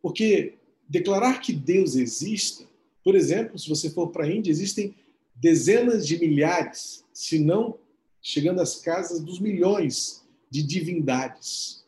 Porque 0.00 0.54
declarar 0.88 1.40
que 1.40 1.52
Deus 1.52 1.94
exista 1.94 2.66
por 3.04 3.14
exemplo, 3.14 3.58
se 3.58 3.68
você 3.68 3.90
for 3.90 4.08
para 4.08 4.24
a 4.24 4.32
Índia, 4.32 4.50
existem 4.50 4.94
dezenas 5.34 6.06
de 6.06 6.18
milhares, 6.18 7.04
se 7.12 7.38
não 7.38 7.78
chegando 8.22 8.60
às 8.60 8.76
casas 8.76 9.20
dos 9.20 9.40
milhões 9.40 10.24
de 10.48 10.62
divindades. 10.62 11.84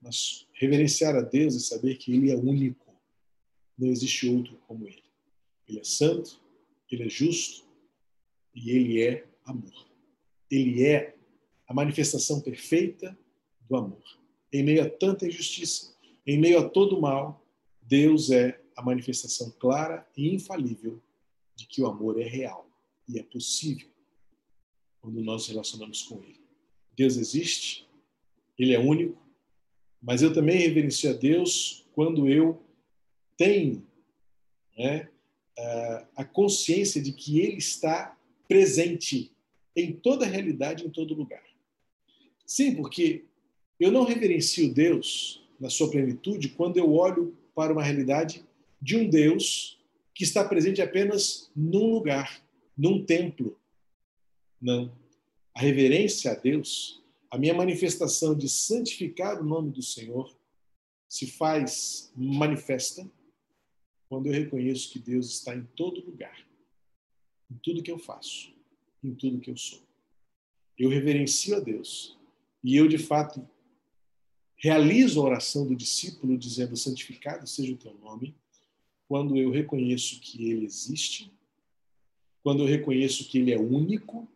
Mas 0.00 0.46
reverenciar 0.52 1.16
a 1.16 1.20
Deus 1.20 1.54
e 1.54 1.60
saber 1.60 1.96
que 1.96 2.14
Ele 2.14 2.30
é 2.30 2.36
único, 2.36 2.94
não 3.76 3.88
existe 3.88 4.28
outro 4.28 4.56
como 4.68 4.86
Ele. 4.86 5.02
Ele 5.68 5.80
é 5.80 5.84
santo, 5.84 6.40
Ele 6.90 7.04
é 7.04 7.08
justo 7.08 7.66
e 8.54 8.70
Ele 8.70 9.02
é 9.02 9.26
amor. 9.44 9.90
Ele 10.50 10.84
é 10.84 11.16
a 11.66 11.74
manifestação 11.74 12.40
perfeita 12.40 13.18
do 13.68 13.76
amor. 13.76 14.02
Em 14.52 14.62
meio 14.62 14.82
a 14.82 14.90
tanta 14.90 15.26
injustiça, 15.26 15.94
em 16.26 16.38
meio 16.38 16.58
a 16.58 16.68
todo 16.68 17.00
mal, 17.00 17.44
Deus 17.80 18.30
é 18.30 18.60
a 18.76 18.82
manifestação 18.82 19.50
clara 19.58 20.06
e 20.16 20.34
infalível 20.34 21.02
de 21.56 21.66
que 21.66 21.82
o 21.82 21.86
amor 21.86 22.20
é 22.20 22.24
real 22.24 22.68
e 23.08 23.18
é 23.18 23.22
possível 23.22 23.91
quando 25.02 25.20
nós 25.20 25.42
nos 25.42 25.48
relacionamos 25.48 26.02
com 26.02 26.22
Ele. 26.22 26.40
Deus 26.96 27.16
existe, 27.16 27.86
Ele 28.56 28.72
é 28.72 28.78
único, 28.78 29.20
mas 30.00 30.22
eu 30.22 30.32
também 30.32 30.56
reverencio 30.56 31.10
a 31.10 31.12
Deus 31.12 31.84
quando 31.92 32.28
eu 32.28 32.62
tenho 33.36 33.84
né, 34.78 35.08
a 36.16 36.24
consciência 36.24 37.02
de 37.02 37.12
que 37.12 37.40
Ele 37.40 37.58
está 37.58 38.16
presente 38.48 39.32
em 39.74 39.92
toda 39.92 40.24
a 40.24 40.28
realidade, 40.28 40.86
em 40.86 40.90
todo 40.90 41.14
lugar. 41.14 41.42
Sim, 42.46 42.74
porque 42.76 43.24
eu 43.80 43.90
não 43.90 44.04
reverencio 44.04 44.72
Deus 44.72 45.42
na 45.58 45.70
sua 45.70 45.90
plenitude 45.90 46.50
quando 46.50 46.76
eu 46.76 46.92
olho 46.92 47.36
para 47.54 47.72
uma 47.72 47.82
realidade 47.82 48.44
de 48.80 48.96
um 48.96 49.08
Deus 49.08 49.78
que 50.14 50.24
está 50.24 50.44
presente 50.44 50.82
apenas 50.82 51.50
num 51.56 51.92
lugar, 51.92 52.42
num 52.76 53.04
templo. 53.04 53.58
Não. 54.62 54.96
A 55.52 55.60
reverência 55.60 56.30
a 56.30 56.34
Deus, 56.34 57.02
a 57.28 57.36
minha 57.36 57.52
manifestação 57.52 58.32
de 58.36 58.48
santificar 58.48 59.40
o 59.40 59.44
nome 59.44 59.72
do 59.72 59.82
Senhor, 59.82 60.32
se 61.08 61.26
faz 61.26 62.12
manifesta 62.16 63.10
quando 64.08 64.26
eu 64.26 64.32
reconheço 64.32 64.90
que 64.90 64.98
Deus 64.98 65.30
está 65.30 65.54
em 65.54 65.64
todo 65.76 66.04
lugar, 66.04 66.46
em 67.50 67.56
tudo 67.56 67.82
que 67.82 67.90
eu 67.90 67.98
faço, 67.98 68.54
em 69.02 69.14
tudo 69.14 69.40
que 69.40 69.50
eu 69.50 69.56
sou. 69.56 69.82
Eu 70.78 70.88
reverencio 70.88 71.56
a 71.56 71.60
Deus 71.60 72.16
e 72.62 72.76
eu, 72.76 72.86
de 72.86 72.98
fato, 72.98 73.46
realizo 74.56 75.20
a 75.20 75.24
oração 75.24 75.66
do 75.66 75.74
discípulo 75.74 76.38
dizendo: 76.38 76.76
Santificado 76.76 77.46
seja 77.46 77.72
o 77.72 77.76
teu 77.76 77.94
nome 77.94 78.34
quando 79.08 79.36
eu 79.36 79.50
reconheço 79.50 80.20
que 80.20 80.48
ele 80.50 80.64
existe, 80.64 81.30
quando 82.42 82.62
eu 82.62 82.66
reconheço 82.66 83.28
que 83.28 83.38
ele 83.38 83.52
é 83.52 83.58
único 83.58 84.28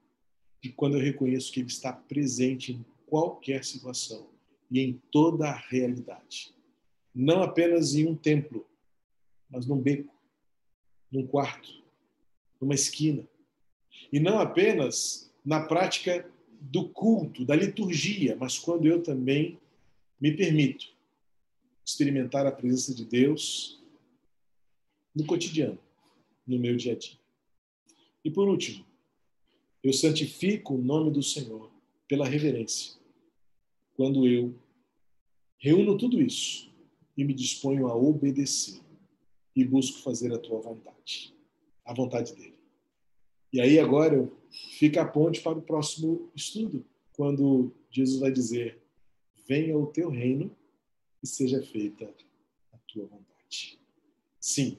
e 0.67 0.73
quando 0.73 0.97
eu 0.97 1.01
reconheço 1.01 1.53
que 1.53 1.61
ele 1.61 1.69
está 1.69 1.93
presente 1.93 2.73
em 2.73 2.85
qualquer 3.07 3.65
situação 3.65 4.29
e 4.69 4.81
em 4.81 5.01
toda 5.13 5.49
a 5.49 5.57
realidade. 5.57 6.53
Não 7.15 7.41
apenas 7.41 7.95
em 7.95 8.05
um 8.05 8.17
templo, 8.17 8.67
mas 9.49 9.65
num 9.65 9.81
beco, 9.81 10.13
num 11.11 11.25
quarto, 11.25 11.85
numa 12.61 12.75
esquina. 12.75 13.25
E 14.13 14.19
não 14.19 14.41
apenas 14.41 15.33
na 15.45 15.65
prática 15.65 16.29
do 16.61 16.89
culto, 16.89 17.45
da 17.45 17.55
liturgia, 17.55 18.35
mas 18.35 18.59
quando 18.59 18.87
eu 18.87 19.01
também 19.01 19.61
me 20.21 20.37
permito 20.37 20.93
experimentar 21.85 22.45
a 22.45 22.51
presença 22.51 22.93
de 22.93 23.05
Deus 23.05 23.81
no 25.15 25.25
cotidiano, 25.25 25.79
no 26.45 26.59
meu 26.59 26.77
dia 26.77 26.95
a 26.95 26.97
dia. 26.97 27.17
E 28.25 28.31
por 28.33 28.49
último, 28.49 28.85
eu 29.83 29.93
santifico 29.93 30.75
o 30.75 30.83
nome 30.83 31.11
do 31.11 31.23
Senhor 31.23 31.71
pela 32.09 32.27
reverência. 32.27 32.95
Quando 33.95 34.27
eu 34.27 34.55
reúno 35.59 35.97
tudo 35.97 36.21
isso 36.21 36.71
e 37.17 37.25
me 37.25 37.33
disponho 37.33 37.87
a 37.89 37.97
obedecer 37.97 38.81
e 39.55 39.65
busco 39.65 40.03
fazer 40.03 40.33
a 40.33 40.39
tua 40.39 40.61
vontade, 40.61 41.35
a 41.85 41.95
vontade 41.95 42.35
dele. 42.35 42.59
E 43.53 43.61
aí 43.61 43.79
agora 43.79 44.31
fica 44.79 45.03
a 45.03 45.07
ponte 45.07 45.41
para 45.41 45.59
o 45.59 45.63
próximo 45.63 46.31
estudo, 46.35 46.85
quando 47.13 47.73
Jesus 47.91 48.21
vai 48.21 48.31
dizer: 48.31 48.79
Venha 49.49 49.79
o 49.79 49.87
teu 49.87 50.11
reino 50.11 50.55
e 51.23 51.27
seja 51.27 51.63
feita 51.63 52.13
a 52.73 52.79
tua 52.87 53.07
vontade. 53.07 53.79
Sim, 54.39 54.77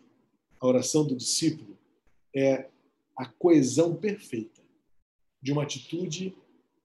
a 0.60 0.68
oração 0.68 1.08
do 1.08 1.16
discípulo 1.16 1.78
é 2.36 2.70
a 3.16 3.26
coesão 3.26 3.96
perfeita 3.96 4.57
de 5.48 5.54
uma 5.54 5.64
atitude 5.64 6.36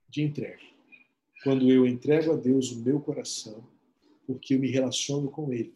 de 0.09 0.23
entrega. 0.23 0.63
Quando 1.43 1.69
eu 1.69 1.85
entrego 1.85 2.31
a 2.31 2.37
Deus 2.37 2.71
o 2.71 2.79
meu 2.79 3.01
coração, 3.01 3.67
porque 4.25 4.55
eu 4.55 4.61
me 4.61 4.71
relaciono 4.71 5.29
com 5.33 5.53
Ele. 5.53 5.75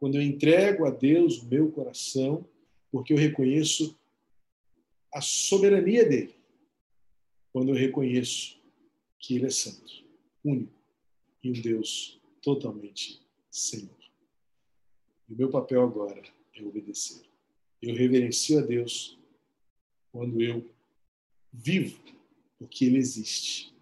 Quando 0.00 0.16
eu 0.16 0.22
entrego 0.22 0.84
a 0.84 0.90
Deus 0.90 1.40
o 1.40 1.46
meu 1.46 1.70
coração, 1.70 2.44
porque 2.90 3.12
eu 3.12 3.16
reconheço 3.16 3.96
a 5.14 5.20
soberania 5.20 6.08
dele. 6.08 6.34
Quando 7.52 7.68
eu 7.68 7.76
reconheço 7.76 8.60
que 9.20 9.36
Ele 9.36 9.46
é 9.46 9.50
santo, 9.50 10.04
único 10.44 10.74
e 11.44 11.50
um 11.50 11.62
Deus 11.62 12.20
totalmente 12.42 13.22
Senhor. 13.48 13.96
E 15.28 15.34
o 15.34 15.36
meu 15.36 15.50
papel 15.50 15.84
agora 15.84 16.20
é 16.52 16.64
obedecer. 16.64 17.22
Eu 17.80 17.94
reverencio 17.94 18.58
a 18.58 18.62
Deus 18.62 19.16
quando 20.10 20.42
eu 20.42 20.68
vivo 21.58 21.98
porque 22.58 22.84
Ele 22.84 22.98
existe 22.98 23.74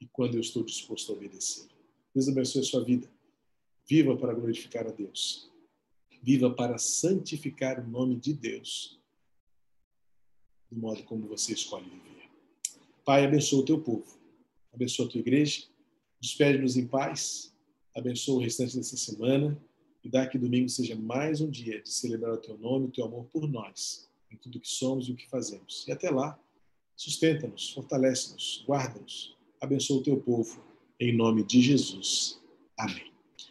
e 0.00 0.06
quando 0.06 0.34
eu 0.34 0.40
estou 0.40 0.64
disposto 0.64 1.12
a 1.12 1.14
obedecer. 1.14 1.68
Deus 2.14 2.28
abençoe 2.28 2.62
a 2.62 2.64
sua 2.64 2.84
vida. 2.84 3.08
Viva 3.86 4.16
para 4.16 4.34
glorificar 4.34 4.86
a 4.86 4.90
Deus. 4.90 5.50
Viva 6.22 6.50
para 6.50 6.78
santificar 6.78 7.80
o 7.80 7.88
nome 7.88 8.16
de 8.16 8.32
Deus 8.32 8.98
do 10.70 10.78
modo 10.78 11.02
como 11.04 11.26
você 11.26 11.52
escolhe 11.52 11.88
viver. 11.88 12.30
Pai, 13.04 13.24
abençoa 13.24 13.60
o 13.60 13.64
teu 13.64 13.80
povo. 13.80 14.18
Abençoa 14.72 15.06
a 15.06 15.08
tua 15.08 15.20
igreja. 15.20 15.64
Despede-nos 16.20 16.76
em 16.76 16.86
paz. 16.86 17.52
Abençoa 17.94 18.36
o 18.36 18.40
restante 18.40 18.76
dessa 18.76 18.96
semana. 18.96 19.60
E 20.04 20.08
dá 20.08 20.26
que 20.26 20.38
domingo 20.38 20.68
seja 20.68 20.94
mais 20.94 21.40
um 21.40 21.50
dia 21.50 21.82
de 21.82 21.90
celebrar 21.90 22.34
o 22.34 22.38
teu 22.38 22.56
nome, 22.56 22.86
o 22.86 22.90
teu 22.90 23.04
amor 23.04 23.26
por 23.26 23.48
nós, 23.48 24.08
em 24.30 24.36
tudo 24.36 24.60
que 24.60 24.68
somos 24.68 25.08
e 25.08 25.12
o 25.12 25.16
que 25.16 25.28
fazemos. 25.28 25.86
E 25.86 25.92
até 25.92 26.08
lá, 26.08 26.38
sustenta-nos, 27.00 27.70
fortalece-nos, 27.70 28.62
guarda-nos, 28.68 29.34
abençoa 29.58 30.00
o 30.00 30.02
teu 30.02 30.20
povo, 30.20 30.62
em 31.00 31.16
nome 31.16 31.42
de 31.42 31.62
Jesus. 31.62 32.38
Amém. 32.76 33.09